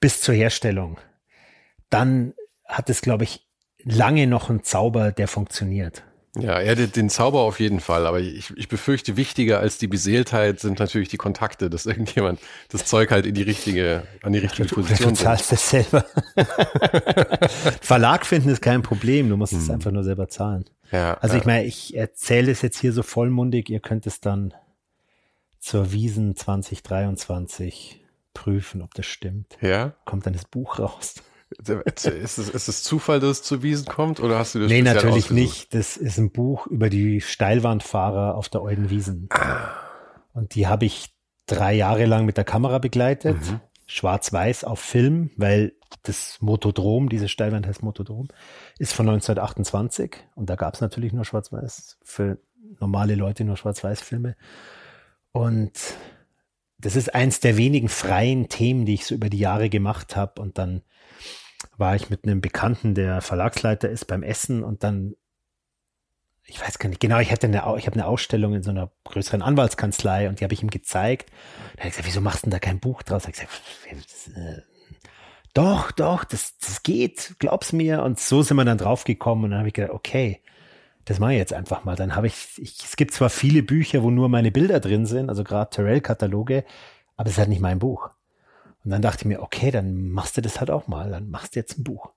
[0.00, 0.98] bis zur Herstellung,
[1.90, 2.34] dann
[2.66, 3.46] hat es, glaube ich,
[3.84, 6.02] lange noch einen Zauber, der funktioniert.
[6.36, 9.86] Ja, er den, den Zauber auf jeden Fall, aber ich, ich befürchte, wichtiger als die
[9.86, 14.40] Beseeltheit sind natürlich die Kontakte, dass irgendjemand das Zeug halt in die richtige, an die
[14.40, 16.04] richtige du, Position Du zahlst das selber.
[17.80, 19.60] Verlag finden ist kein Problem, du musst hm.
[19.60, 20.64] es einfach nur selber zahlen.
[20.90, 24.54] Ja, also ich meine, ich erzähle es jetzt hier so vollmundig, ihr könnt es dann
[25.60, 28.00] zur Wiesen 2023
[28.34, 29.56] prüfen, ob das stimmt.
[29.60, 29.94] Ja.
[30.04, 31.14] Kommt dann das Buch raus.
[31.58, 34.82] Ist es, ist es Zufall, dass es zu Wiesen kommt oder hast du das Nee,
[34.82, 35.74] natürlich nicht.
[35.74, 39.28] Das ist ein Buch über die Steilwandfahrer auf der Eudenwiesen.
[39.30, 39.70] Ah.
[40.32, 41.14] Und die habe ich
[41.46, 43.36] drei Jahre lang mit der Kamera begleitet.
[43.36, 43.60] Mhm.
[43.86, 48.28] Schwarz-Weiß auf Film, weil das Motodrom, diese Steilwand heißt Motodrom,
[48.78, 52.38] ist von 1928 und da gab es natürlich nur Schwarz-Weiß, für
[52.80, 54.36] normale Leute nur Schwarz-Weiß-Filme.
[55.32, 55.72] Und
[56.78, 60.40] das ist eins der wenigen freien Themen, die ich so über die Jahre gemacht habe
[60.40, 60.82] und dann
[61.76, 65.14] war ich mit einem Bekannten, der Verlagsleiter ist, beim Essen und dann,
[66.44, 68.90] ich weiß gar nicht, genau, ich hatte eine, ich habe eine Ausstellung in so einer
[69.04, 71.30] größeren Anwaltskanzlei und die habe ich ihm gezeigt.
[71.74, 73.22] Da habe ich gesagt, wieso machst du denn da kein Buch draus?
[73.22, 74.62] Da habe ich gesagt, äh,
[75.54, 78.02] doch, doch, das, das geht, glaub's mir.
[78.02, 80.42] Und so sind wir dann draufgekommen und dann habe ich gedacht, okay,
[81.04, 81.96] das mache ich jetzt einfach mal.
[81.96, 85.28] Dann habe ich, ich, es gibt zwar viele Bücher, wo nur meine Bilder drin sind,
[85.28, 86.64] also gerade Terrell-Kataloge,
[87.16, 88.10] aber es ist halt nicht mein Buch.
[88.84, 91.54] Und dann dachte ich mir, okay, dann machst du das halt auch mal, dann machst
[91.54, 92.10] du jetzt ein Buch.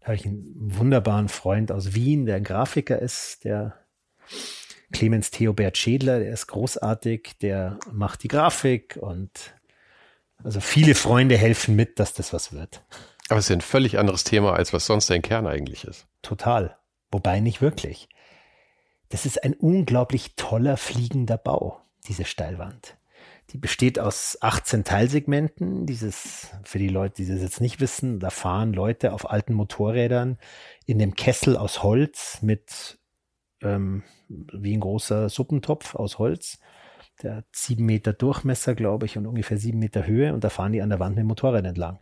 [0.00, 3.74] Da habe ich einen wunderbaren Freund aus Wien, der ein Grafiker ist, der
[4.92, 9.30] Clemens Theobert Schädler, der ist großartig, der macht die Grafik und
[10.42, 12.82] also viele Freunde helfen mit, dass das was wird.
[13.28, 16.06] Aber es ist ein völlig anderes Thema, als was sonst dein Kern eigentlich ist.
[16.22, 16.76] Total.
[17.10, 18.08] Wobei nicht wirklich.
[19.08, 22.96] Das ist ein unglaublich toller fliegender Bau, diese Steilwand.
[23.50, 25.86] Die besteht aus 18 Teilsegmenten.
[25.86, 30.38] Dieses, für die Leute, die das jetzt nicht wissen, da fahren Leute auf alten Motorrädern
[30.86, 32.98] in dem Kessel aus Holz mit
[33.62, 36.58] ähm, wie ein großer Suppentopf aus Holz.
[37.22, 40.34] Der hat sieben Meter Durchmesser, glaube ich, und ungefähr sieben Meter Höhe.
[40.34, 42.00] Und da fahren die an der Wand mit dem Motorrad entlang.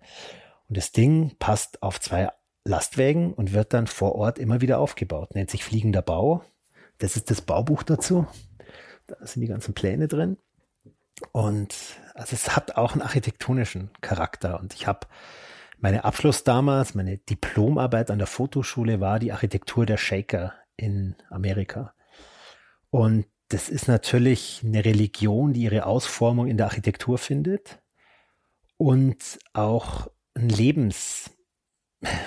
[0.68, 2.30] Und das Ding passt auf zwei
[2.64, 5.34] Lastwägen und wird dann vor Ort immer wieder aufgebaut.
[5.34, 6.44] Nennt sich fliegender Bau.
[6.98, 8.26] Das ist das Baubuch dazu.
[9.06, 10.38] Da sind die ganzen Pläne drin.
[11.32, 11.74] Und
[12.14, 14.60] also es hat auch einen architektonischen Charakter.
[14.60, 15.06] Und ich habe
[15.78, 21.94] meine Abschluss damals, meine Diplomarbeit an der Fotoschule war die Architektur der Shaker in Amerika.
[22.90, 27.82] Und das ist natürlich eine Religion, die ihre Ausformung in der Architektur findet
[28.78, 31.30] und auch ein Lebens,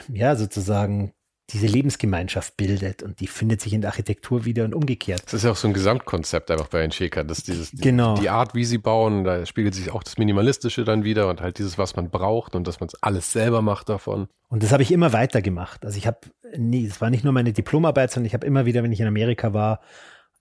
[0.08, 1.15] ja, sozusagen
[1.52, 5.24] diese Lebensgemeinschaft bildet und die findet sich in der Architektur wieder und umgekehrt.
[5.26, 8.16] Das ist ja auch so ein Gesamtkonzept einfach bei den Schäker, dass dieses, genau.
[8.16, 11.42] die, die, Art, wie sie bauen, da spiegelt sich auch das Minimalistische dann wieder und
[11.42, 14.28] halt dieses, was man braucht und dass man es alles selber macht davon.
[14.48, 15.86] Und das habe ich immer weiter gemacht.
[15.86, 16.20] Also ich habe,
[16.58, 19.08] nie, es war nicht nur meine Diplomarbeit, sondern ich habe immer wieder, wenn ich in
[19.08, 19.82] Amerika war,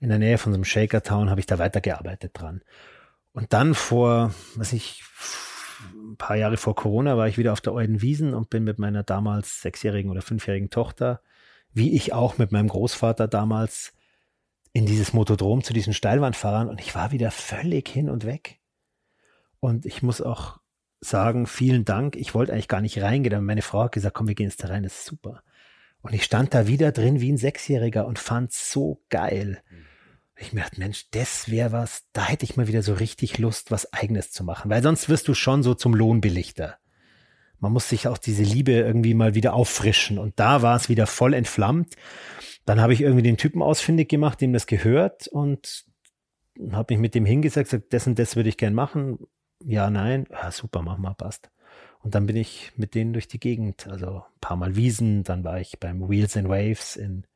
[0.01, 2.63] in der Nähe von so einem Shaker Town, habe ich da weitergearbeitet dran.
[3.33, 5.03] Und dann vor, was ich,
[5.93, 8.79] ein paar Jahre vor Corona war ich wieder auf der Euden Wiesen und bin mit
[8.79, 11.21] meiner damals sechsjährigen oder fünfjährigen Tochter,
[11.73, 13.93] wie ich auch mit meinem Großvater damals,
[14.73, 18.59] in dieses Motodrom zu diesen Steilwandfahrern und ich war wieder völlig hin und weg.
[19.61, 20.59] Und ich muss auch
[21.01, 22.17] sagen, vielen Dank.
[22.17, 24.65] Ich wollte eigentlich gar nicht reingehen, aber meine Frau hat gesagt, komm, wir gehen jetzt
[24.65, 25.43] da rein, das ist super.
[26.03, 29.63] Und ich stand da wieder drin wie ein Sechsjähriger und fand so geil.
[30.37, 33.71] Ich mir dachte, Mensch, das wäre was, da hätte ich mal wieder so richtig Lust,
[33.71, 36.79] was eigenes zu machen, weil sonst wirst du schon so zum Lohnbelichter.
[37.61, 41.07] Man muss sich auch diese Liebe irgendwie mal wieder auffrischen und da war es wieder
[41.07, 41.95] voll entflammt.
[42.67, 45.85] Dann habe ich irgendwie den Typen ausfindig gemacht, dem das gehört und
[46.73, 49.19] habe mich mit dem hingesetzt, gesagt, das und das würde ich gern machen.
[49.61, 51.51] Ja, nein, ja, super, mach mal, passt.
[52.01, 55.43] Und dann bin ich mit denen durch die Gegend, also ein paar Mal Wiesen, dann
[55.43, 57.27] war ich beim Wheels and Waves in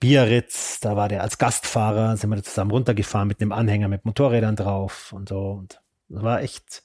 [0.00, 4.04] Biarritz, da war der als Gastfahrer, sind wir da zusammen runtergefahren mit einem Anhänger mit
[4.04, 5.52] Motorrädern drauf und so.
[5.52, 6.82] Und war echt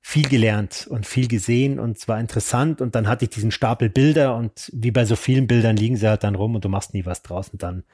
[0.00, 2.80] viel gelernt und viel gesehen und es war interessant.
[2.80, 6.08] Und dann hatte ich diesen Stapel Bilder und wie bei so vielen Bildern liegen sie
[6.08, 7.50] halt dann rum und du machst nie was draus.
[7.50, 7.84] Und dann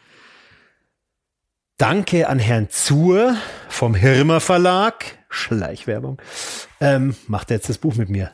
[1.77, 3.37] Danke an Herrn Zur
[3.69, 5.18] vom Hirmer Verlag.
[5.29, 6.21] Schleichwerbung.
[6.81, 8.31] Ähm, macht er jetzt das Buch mit mir.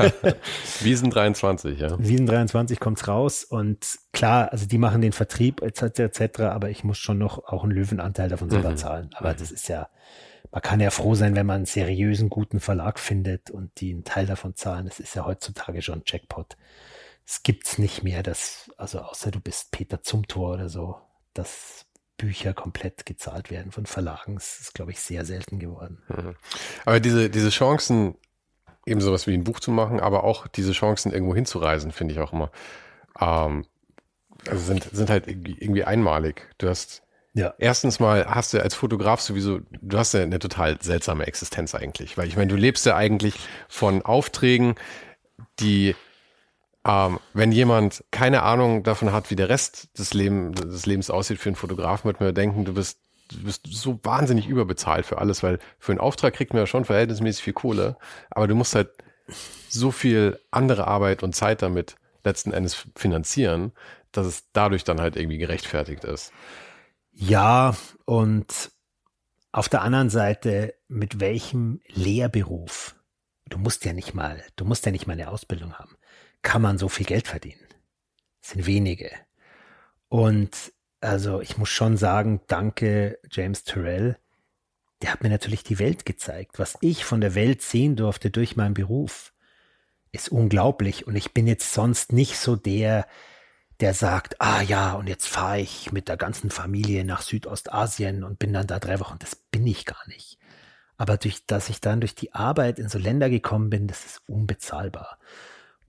[0.80, 1.98] Wiesen 23, ja.
[1.98, 6.00] Wiesen 23 kommt's raus und klar, also die machen den Vertrieb etc.
[6.00, 6.40] etc.
[6.42, 8.76] Aber ich muss schon noch auch einen Löwenanteil davon selber mhm.
[8.76, 9.10] zahlen.
[9.14, 9.88] Aber das ist ja,
[10.50, 14.04] man kann ja froh sein, wenn man einen seriösen, guten Verlag findet und die einen
[14.04, 14.86] Teil davon zahlen.
[14.86, 16.56] Das ist ja heutzutage schon ein Jackpot.
[17.26, 20.96] Es gibt's nicht mehr, das, also außer du bist Peter Zumthor oder so.
[21.32, 21.86] Das
[22.20, 24.34] Bücher komplett gezahlt werden von Verlagen.
[24.34, 26.02] Das ist, glaube ich, sehr selten geworden.
[26.08, 26.36] Mhm.
[26.84, 28.14] Aber diese, diese Chancen,
[28.84, 32.20] eben sowas wie ein Buch zu machen, aber auch diese Chancen, irgendwo hinzureisen, finde ich
[32.20, 32.50] auch immer,
[33.18, 33.64] ähm,
[34.46, 36.48] also sind, sind halt irgendwie einmalig.
[36.58, 37.02] Du hast
[37.32, 37.54] ja.
[37.58, 42.18] Erstens mal hast du als Fotograf sowieso, du hast ja eine total seltsame Existenz eigentlich,
[42.18, 43.36] weil ich meine, du lebst ja eigentlich
[43.68, 44.74] von Aufträgen,
[45.60, 45.94] die
[46.84, 51.38] ähm, wenn jemand keine Ahnung davon hat, wie der Rest des, Leben, des Lebens aussieht
[51.38, 53.00] für einen Fotografen, wird man denken, du bist,
[53.30, 56.86] du bist so wahnsinnig überbezahlt für alles, weil für einen Auftrag kriegt man ja schon
[56.86, 57.96] verhältnismäßig viel Kohle,
[58.30, 58.90] aber du musst halt
[59.68, 63.72] so viel andere Arbeit und Zeit damit letzten Endes finanzieren,
[64.12, 66.32] dass es dadurch dann halt irgendwie gerechtfertigt ist.
[67.12, 67.76] Ja,
[68.06, 68.72] und
[69.52, 72.96] auf der anderen Seite, mit welchem Lehrberuf?
[73.48, 75.96] Du musst ja nicht mal, du musst ja nicht mal eine Ausbildung haben
[76.42, 77.66] kann man so viel Geld verdienen?
[78.40, 79.10] Das sind wenige.
[80.08, 84.18] Und also ich muss schon sagen, danke James Terrell.
[85.02, 86.58] Der hat mir natürlich die Welt gezeigt.
[86.58, 89.32] Was ich von der Welt sehen durfte durch meinen Beruf,
[90.12, 91.06] ist unglaublich.
[91.06, 93.06] Und ich bin jetzt sonst nicht so der,
[93.80, 98.38] der sagt, ah ja, und jetzt fahre ich mit der ganzen Familie nach Südostasien und
[98.38, 99.18] bin dann da drei Wochen.
[99.18, 100.38] Das bin ich gar nicht.
[100.98, 104.22] Aber durch, dass ich dann durch die Arbeit in so Länder gekommen bin, das ist
[104.26, 105.18] unbezahlbar.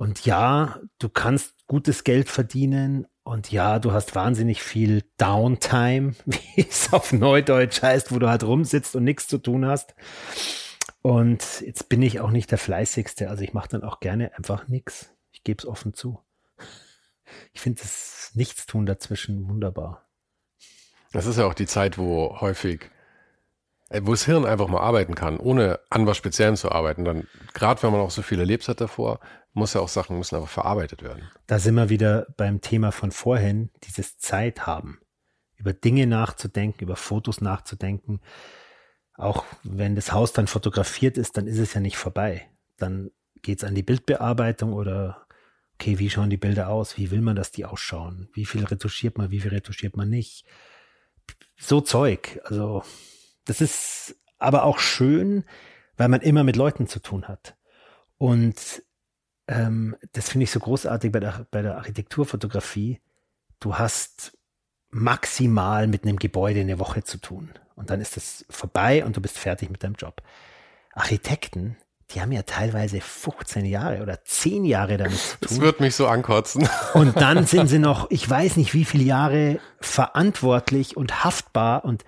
[0.02, 6.68] Und ja, du kannst gutes Geld verdienen und ja, du hast wahnsinnig viel Downtime, wie
[6.68, 9.94] es auf Neudeutsch heißt, wo du halt rumsitzt und nichts zu tun hast.
[11.04, 14.68] Und jetzt bin ich auch nicht der Fleißigste, also ich mache dann auch gerne einfach
[14.68, 15.14] nichts.
[15.34, 16.20] Ich gebe es offen zu.
[17.54, 20.10] Ich finde das Nichtstun dazwischen wunderbar.
[21.12, 22.90] Das ist ja auch die Zeit, wo häufig
[24.02, 27.84] wo das Hirn einfach mal arbeiten kann, ohne an was Speziellem zu arbeiten, dann, gerade
[27.84, 29.20] wenn man auch so viel erlebt hat davor,
[29.54, 31.30] muss ja auch Sachen müssen aber verarbeitet werden.
[31.48, 35.00] Da sind wir wieder beim Thema von vorhin, dieses Zeit haben,
[35.58, 38.22] über Dinge nachzudenken, über Fotos nachzudenken.
[39.18, 42.50] Auch wenn das Haus dann fotografiert ist, dann ist es ja nicht vorbei.
[42.78, 43.12] Dann
[43.42, 45.26] geht es an die Bildbearbeitung oder
[45.76, 46.98] okay, wie schauen die Bilder aus?
[46.98, 48.30] Wie will man, dass die ausschauen?
[48.34, 49.32] Wie viel retuschiert man?
[49.32, 50.46] Wie viel retuschiert man nicht?
[51.58, 52.40] So Zeug.
[52.46, 52.84] Also
[53.46, 55.44] das ist aber auch schön,
[55.98, 57.56] weil man immer mit Leuten zu tun hat.
[58.18, 58.84] Und
[59.48, 63.02] ähm, das finde ich so großartig bei der, bei der Architekturfotografie.
[63.60, 64.38] Du hast
[64.90, 67.52] maximal mit einem Gebäude eine Woche zu tun.
[67.76, 70.22] Und dann ist es vorbei und du bist fertig mit deinem Job.
[70.94, 71.78] Architekten,
[72.12, 75.48] die haben ja teilweise 15 Jahre oder 10 Jahre damit zu tun.
[75.48, 76.68] Das wird mich so ankotzen.
[76.94, 82.04] Und dann sind sie noch, ich weiß nicht, wie viele Jahre verantwortlich und haftbar und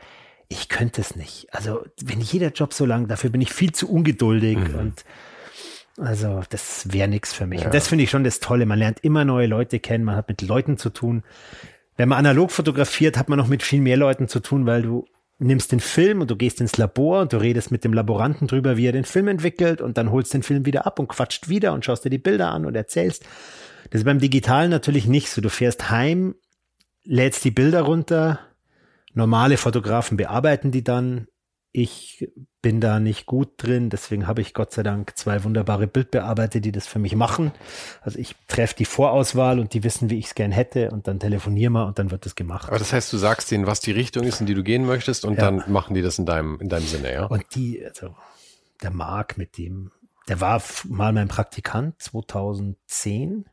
[0.54, 1.48] ich könnte es nicht.
[1.52, 4.76] Also, wenn jeder Job so lang, dafür bin ich viel zu ungeduldig mhm.
[4.76, 5.06] und
[5.98, 7.62] also das wäre nichts für mich.
[7.62, 7.66] Ja.
[7.68, 8.66] Und das finde ich schon das Tolle.
[8.66, 11.24] Man lernt immer neue Leute kennen, man hat mit Leuten zu tun.
[11.98, 15.06] Wenn man analog fotografiert, hat man noch mit viel mehr Leuten zu tun, weil du
[15.38, 18.78] nimmst den Film und du gehst ins Labor und du redest mit dem Laboranten drüber,
[18.78, 21.74] wie er den Film entwickelt und dann holst den Film wieder ab und quatscht wieder
[21.74, 23.24] und schaust dir die Bilder an und erzählst.
[23.92, 25.42] Das ist beim Digitalen natürlich nicht so.
[25.42, 26.34] Du fährst heim,
[27.04, 28.40] lädst die Bilder runter,
[29.14, 31.28] normale Fotografen bearbeiten die dann.
[31.76, 32.30] Ich
[32.62, 36.72] bin da nicht gut drin, deswegen habe ich Gott sei Dank zwei wunderbare Bildbearbeiter, die
[36.72, 37.52] das für mich machen.
[38.02, 41.20] Also ich treffe die Vorauswahl und die wissen, wie ich es gern hätte und dann
[41.20, 42.68] telefonieren wir und dann wird das gemacht.
[42.68, 45.26] Aber das heißt, du sagst denen, was die Richtung ist, in die du gehen möchtest
[45.26, 45.42] und ja.
[45.50, 47.26] dann machen die das in deinem, in deinem Sinne, ja?
[47.26, 48.16] Und die, also
[48.84, 49.92] der Marc mit dem,
[50.30, 53.46] der war mal mein Praktikant 2010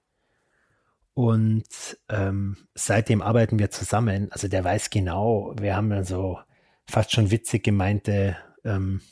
[1.21, 4.33] Und ähm, seitdem arbeiten wir zusammen.
[4.33, 6.39] Also der weiß genau, wir haben dann so
[6.87, 9.03] fast schon witzig gemeinte ähm,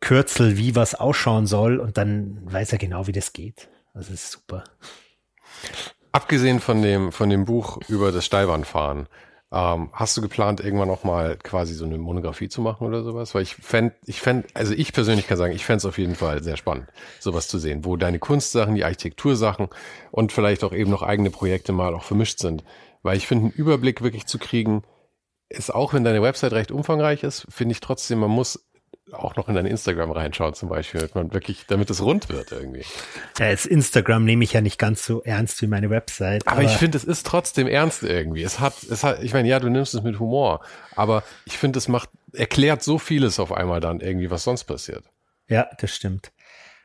[0.00, 1.78] Kürzel, wie was ausschauen soll.
[1.78, 3.68] Und dann weiß er genau, wie das geht.
[3.94, 4.64] Also ist super.
[6.10, 9.06] Abgesehen von dem, von dem Buch über das Steilbahnfahren,
[9.50, 13.34] ähm, hast du geplant, irgendwann auch mal quasi so eine Monografie zu machen oder sowas?
[13.34, 16.14] Weil ich fände, ich fände, also ich persönlich kann sagen, ich fände es auf jeden
[16.14, 16.88] Fall sehr spannend,
[17.18, 19.68] sowas zu sehen, wo deine Kunstsachen, die Architektursachen
[20.10, 22.62] und vielleicht auch eben noch eigene Projekte mal auch vermischt sind.
[23.02, 24.82] Weil ich finde, einen Überblick wirklich zu kriegen,
[25.48, 28.67] ist auch, wenn deine Website recht umfangreich ist, finde ich trotzdem, man muss
[29.12, 32.52] auch noch in dein Instagram reinschauen zum Beispiel, damit man wirklich, damit es rund wird
[32.52, 32.84] irgendwie.
[33.38, 36.46] Ja, das Instagram nehme ich ja nicht ganz so ernst wie meine Website.
[36.46, 38.42] Aber, aber ich finde, es ist trotzdem ernst irgendwie.
[38.42, 41.78] Es hat, es hat, ich meine, ja, du nimmst es mit Humor, aber ich finde,
[41.78, 45.04] es macht, erklärt so vieles auf einmal dann irgendwie, was sonst passiert.
[45.48, 46.32] Ja, das stimmt.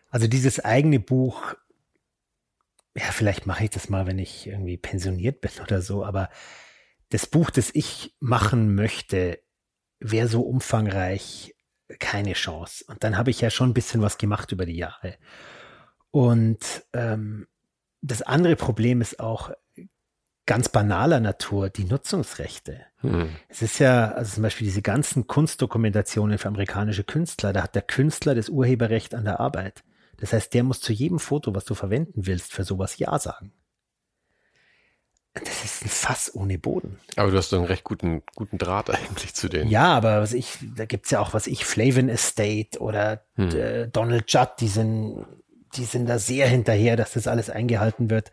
[0.09, 1.55] Also dieses eigene Buch,
[2.95, 6.29] ja, vielleicht mache ich das mal, wenn ich irgendwie pensioniert bin oder so, aber
[7.09, 9.39] das Buch, das ich machen möchte,
[9.99, 11.52] wäre so umfangreich
[11.99, 12.85] keine Chance.
[12.87, 15.17] Und dann habe ich ja schon ein bisschen was gemacht über die Jahre.
[16.11, 16.59] Und
[16.93, 17.47] ähm,
[18.01, 19.51] das andere Problem ist auch
[20.45, 22.81] ganz banaler Natur, die Nutzungsrechte.
[22.97, 23.29] Hm.
[23.47, 27.81] Es ist ja, also zum Beispiel diese ganzen Kunstdokumentationen für amerikanische Künstler, da hat der
[27.81, 29.83] Künstler das Urheberrecht an der Arbeit.
[30.17, 33.53] Das heißt, der muss zu jedem Foto, was du verwenden willst, für sowas Ja sagen.
[35.33, 36.99] Das ist ein Fass ohne Boden.
[37.15, 39.69] Aber du hast doch einen recht guten, guten Draht eigentlich zu denen.
[39.69, 43.49] Ja, aber was ich, da gibt's ja auch, was ich, Flavin Estate oder hm.
[43.49, 45.25] äh, Donald Judd, die sind,
[45.75, 48.31] die sind da sehr hinterher, dass das alles eingehalten wird.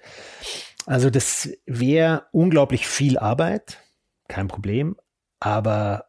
[0.85, 3.79] Also das wäre unglaublich viel Arbeit,
[4.29, 4.97] kein Problem,
[5.39, 6.07] aber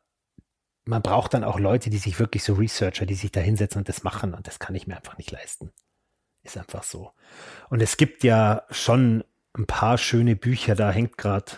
[0.83, 3.89] man braucht dann auch Leute, die sich wirklich so Researcher, die sich da hinsetzen und
[3.89, 5.71] das machen und das kann ich mir einfach nicht leisten.
[6.43, 7.11] Ist einfach so.
[7.69, 9.23] Und es gibt ja schon
[9.53, 10.75] ein paar schöne Bücher.
[10.75, 11.51] Da hängt gerade,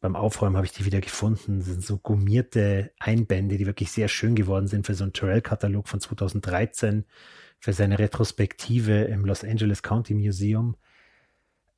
[0.00, 1.60] beim Aufräumen habe ich die wieder gefunden.
[1.60, 5.88] Das sind so gummierte Einbände, die wirklich sehr schön geworden sind für so einen Terrell-Katalog
[5.88, 7.04] von 2013,
[7.60, 10.76] für seine Retrospektive im Los Angeles County Museum.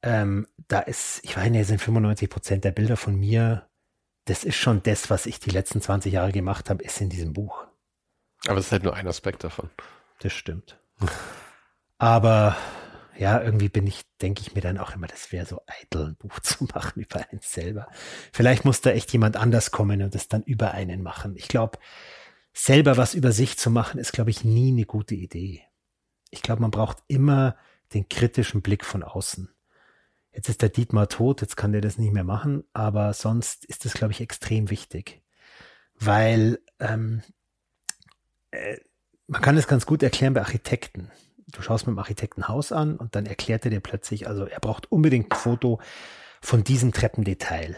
[0.03, 3.67] Ähm, da ist, ich meine, sind 95 Prozent der Bilder von mir.
[4.25, 7.33] Das ist schon das, was ich die letzten 20 Jahre gemacht habe, ist in diesem
[7.33, 7.67] Buch.
[8.47, 9.69] Aber es ist halt nur ein Aspekt davon.
[10.21, 10.79] Das stimmt.
[11.99, 12.57] Aber
[13.21, 16.17] ja, irgendwie bin ich, denke ich mir dann auch immer, das wäre so eitel, ein
[16.17, 17.87] Buch zu machen über einen selber.
[18.33, 21.37] Vielleicht muss da echt jemand anders kommen und das dann über einen machen.
[21.37, 21.79] Ich glaube,
[22.55, 25.63] selber was über sich zu machen, ist, glaube ich, nie eine gute Idee.
[26.31, 27.57] Ich glaube, man braucht immer
[27.93, 29.51] den kritischen Blick von außen.
[30.33, 33.85] Jetzt ist der Dietmar tot, jetzt kann der das nicht mehr machen, aber sonst ist
[33.85, 35.23] das, glaube ich, extrem wichtig.
[35.95, 37.23] Weil ähm,
[38.51, 38.79] äh,
[39.27, 41.11] man kann es ganz gut erklären bei Architekten
[41.51, 44.61] du schaust mit dem Architekten Haus an und dann erklärt er dir plötzlich, also er
[44.61, 45.81] braucht unbedingt ein Foto
[46.41, 47.77] von diesem Treppendetail,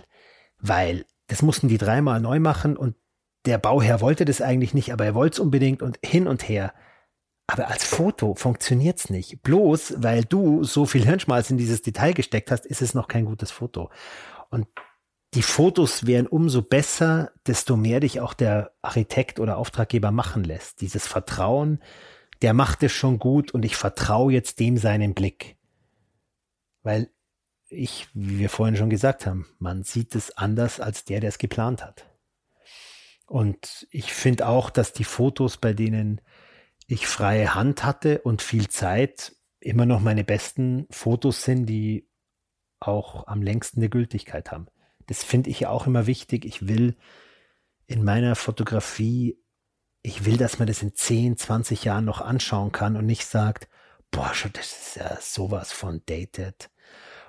[0.59, 2.97] weil das mussten die dreimal neu machen und
[3.45, 6.73] der Bauherr wollte das eigentlich nicht, aber er wollte es unbedingt und hin und her.
[7.49, 9.43] Aber als Foto funktioniert's nicht.
[9.43, 13.25] Bloß weil du so viel Hirnschmalz in dieses Detail gesteckt hast, ist es noch kein
[13.25, 13.91] gutes Foto.
[14.49, 14.69] Und
[15.35, 20.81] die Fotos wären umso besser, desto mehr dich auch der Architekt oder Auftraggeber machen lässt.
[20.83, 21.83] Dieses Vertrauen,
[22.43, 25.57] der macht es schon gut und ich vertraue jetzt dem seinen Blick.
[26.83, 27.11] Weil
[27.69, 31.39] ich, wie wir vorhin schon gesagt haben, man sieht es anders als der, der es
[31.39, 32.07] geplant hat.
[33.27, 36.21] Und ich finde auch, dass die Fotos, bei denen
[36.87, 42.09] ich freie Hand hatte und viel Zeit, immer noch meine besten Fotos sind, die
[42.81, 44.67] auch am längsten eine Gültigkeit haben.
[45.07, 46.45] Das finde ich ja auch immer wichtig.
[46.45, 46.97] Ich will
[47.87, 49.39] in meiner Fotografie
[50.03, 53.69] ich will, dass man das in 10, 20 Jahren noch anschauen kann und nicht sagt,
[54.11, 56.71] boah, schon, das ist ja sowas von dated.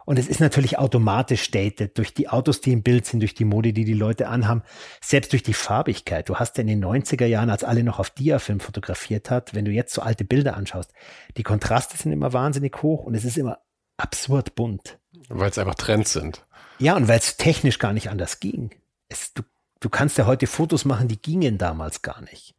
[0.05, 3.45] Und es ist natürlich automatisch dated durch die Autos, die im Bild sind, durch die
[3.45, 4.63] Mode, die die Leute anhaben,
[5.01, 6.27] selbst durch die Farbigkeit.
[6.27, 9.63] Du hast ja in den 90er Jahren, als alle noch auf Diafilm fotografiert hat, wenn
[9.63, 10.91] du jetzt so alte Bilder anschaust,
[11.37, 13.59] die Kontraste sind immer wahnsinnig hoch und es ist immer
[13.95, 14.99] absurd bunt.
[15.29, 16.45] Weil es einfach Trends sind.
[16.79, 18.71] Ja, und weil es technisch gar nicht anders ging.
[19.07, 19.43] Es, du,
[19.79, 22.55] du kannst ja heute Fotos machen, die gingen damals gar nicht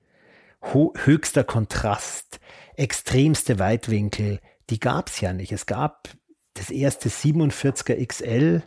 [0.73, 2.41] höchster Kontrast,
[2.77, 4.41] extremste Weitwinkel,
[4.71, 5.53] die gab's ja nicht.
[5.53, 6.09] Es gab
[6.55, 8.63] das erste 47er XL,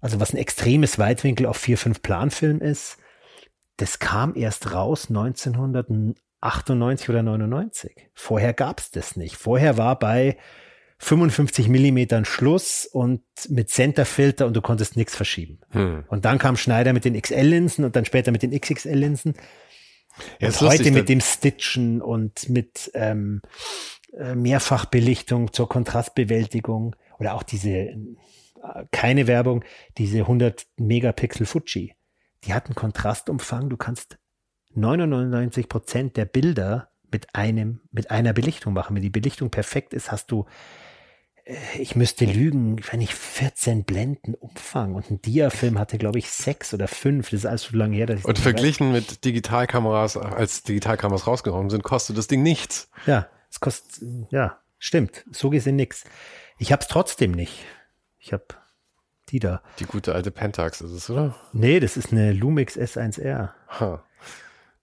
[0.00, 2.98] also was ein extremes Weitwinkel auf 4-5 Planfilm ist.
[3.76, 8.10] Das kam erst raus 1998 oder 99.
[8.14, 9.36] Vorher gab's das nicht.
[9.36, 10.36] Vorher war bei
[10.98, 15.60] 55 Millimetern Schluss und mit Centerfilter und du konntest nichts verschieben.
[15.70, 16.04] Hm.
[16.08, 19.34] Und dann kam Schneider mit den XL-Linsen und dann später mit den XXL-Linsen.
[20.40, 23.42] Ja, und heute mit dem Stitchen und mit ähm,
[24.12, 26.96] äh, Mehrfachbelichtung zur Kontrastbewältigung.
[27.18, 27.96] Oder auch diese, äh,
[28.90, 29.64] keine Werbung,
[29.96, 31.94] diese 100 Megapixel Fuji.
[32.44, 33.68] Die hat einen Kontrastumfang.
[33.68, 34.18] Du kannst
[34.74, 38.94] 99 Prozent der Bilder mit einem, mit einer Belichtung machen.
[38.94, 40.46] Wenn die Belichtung perfekt ist, hast du
[41.78, 46.74] ich müsste lügen, wenn ich 14 Blenden Umfang und ein Diafilm hatte, glaube ich, sechs
[46.74, 47.30] oder fünf.
[47.30, 48.06] Das ist alles so lange her.
[48.06, 49.10] Dass ich und verglichen weiß.
[49.10, 52.90] mit Digitalkameras, als Digitalkameras rausgekommen sind, kostet das Ding nichts.
[53.06, 55.24] Ja, es kostet, ja, stimmt.
[55.32, 56.04] So gesehen nichts.
[56.58, 57.64] Ich habe es trotzdem nicht.
[58.18, 58.44] Ich habe
[59.30, 59.62] die da.
[59.78, 61.34] Die gute alte Pentax ist es, oder?
[61.52, 63.50] Nee, das ist eine Lumix S1R.
[63.68, 64.04] Ha.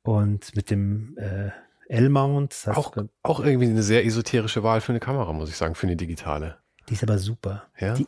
[0.01, 1.51] Und mit dem äh,
[1.87, 2.67] L-Mount.
[2.67, 5.95] Auch, auch irgendwie eine sehr esoterische Wahl für eine Kamera, muss ich sagen, für eine
[5.95, 6.57] digitale.
[6.89, 7.65] Die ist aber super.
[7.79, 7.93] Ja?
[7.93, 8.07] Die,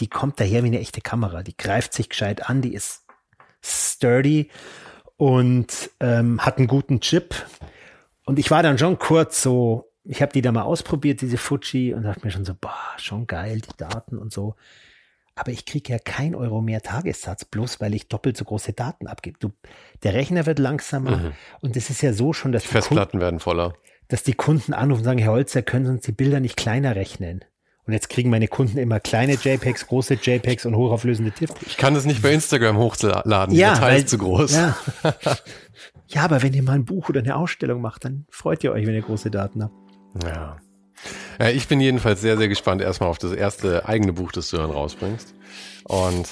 [0.00, 1.42] die kommt daher wie eine echte Kamera.
[1.42, 3.04] Die greift sich gescheit an, die ist
[3.62, 4.50] sturdy
[5.16, 7.34] und ähm, hat einen guten Chip.
[8.24, 11.94] Und ich war dann schon kurz so, ich habe die da mal ausprobiert, diese Fuji,
[11.94, 14.54] und dachte mir schon so, boah, schon geil, die Daten und so
[15.36, 19.06] aber ich kriege ja kein Euro mehr Tagessatz, bloß weil ich doppelt so große Daten
[19.06, 19.38] abgebe.
[19.38, 19.52] Du,
[20.02, 21.32] der Rechner wird langsamer mhm.
[21.60, 23.74] und es ist ja so schon, dass die Festplatten Kunden, werden voller.
[24.08, 26.96] Dass die Kunden anrufen und sagen, Herr Holzer, können Sie uns die Bilder nicht kleiner
[26.96, 27.44] rechnen?
[27.86, 31.50] Und jetzt kriegen meine Kunden immer kleine JPEGs, große JPEGs und hochauflösende TIFF.
[31.66, 34.56] Ich kann das nicht bei Instagram hochladen, die ja, Datei weil, ist zu groß.
[34.56, 34.76] Ja.
[36.08, 38.86] ja, aber wenn ihr mal ein Buch oder eine Ausstellung macht, dann freut ihr euch,
[38.86, 39.74] wenn ihr große Daten habt.
[40.24, 40.56] Ja.
[41.38, 44.56] Ja, ich bin jedenfalls sehr, sehr gespannt erstmal auf das erste eigene Buch, das du
[44.56, 45.34] dann rausbringst.
[45.84, 46.28] Und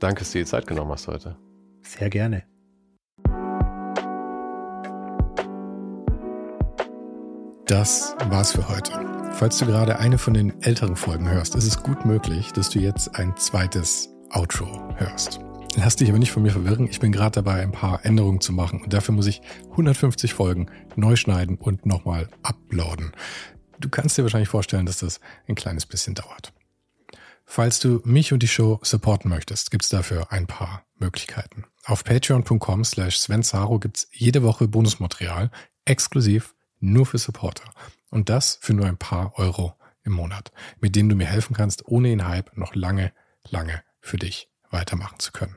[0.00, 1.36] danke, dass du dir Zeit genommen hast heute.
[1.82, 2.44] Sehr gerne.
[7.66, 8.92] Das war's für heute.
[9.32, 12.78] Falls du gerade eine von den älteren Folgen hörst, ist es gut möglich, dass du
[12.78, 15.40] jetzt ein zweites Outro hörst.
[15.76, 16.88] Lass dich aber nicht von mir verwirren.
[16.88, 20.68] Ich bin gerade dabei, ein paar Änderungen zu machen und dafür muss ich 150 Folgen
[20.94, 23.12] neu schneiden und nochmal uploaden.
[23.78, 26.52] Du kannst dir wahrscheinlich vorstellen, dass das ein kleines bisschen dauert.
[27.44, 31.64] Falls du mich und die Show supporten möchtest, gibt's dafür ein paar Möglichkeiten.
[31.84, 35.50] Auf patreon.com slash svensaro gibt's jede Woche Bonusmaterial,
[35.84, 37.70] exklusiv nur für Supporter.
[38.10, 41.86] Und das für nur ein paar Euro im Monat, mit denen du mir helfen kannst,
[41.86, 43.12] ohne den Hype noch lange,
[43.48, 45.56] lange für dich weitermachen zu können.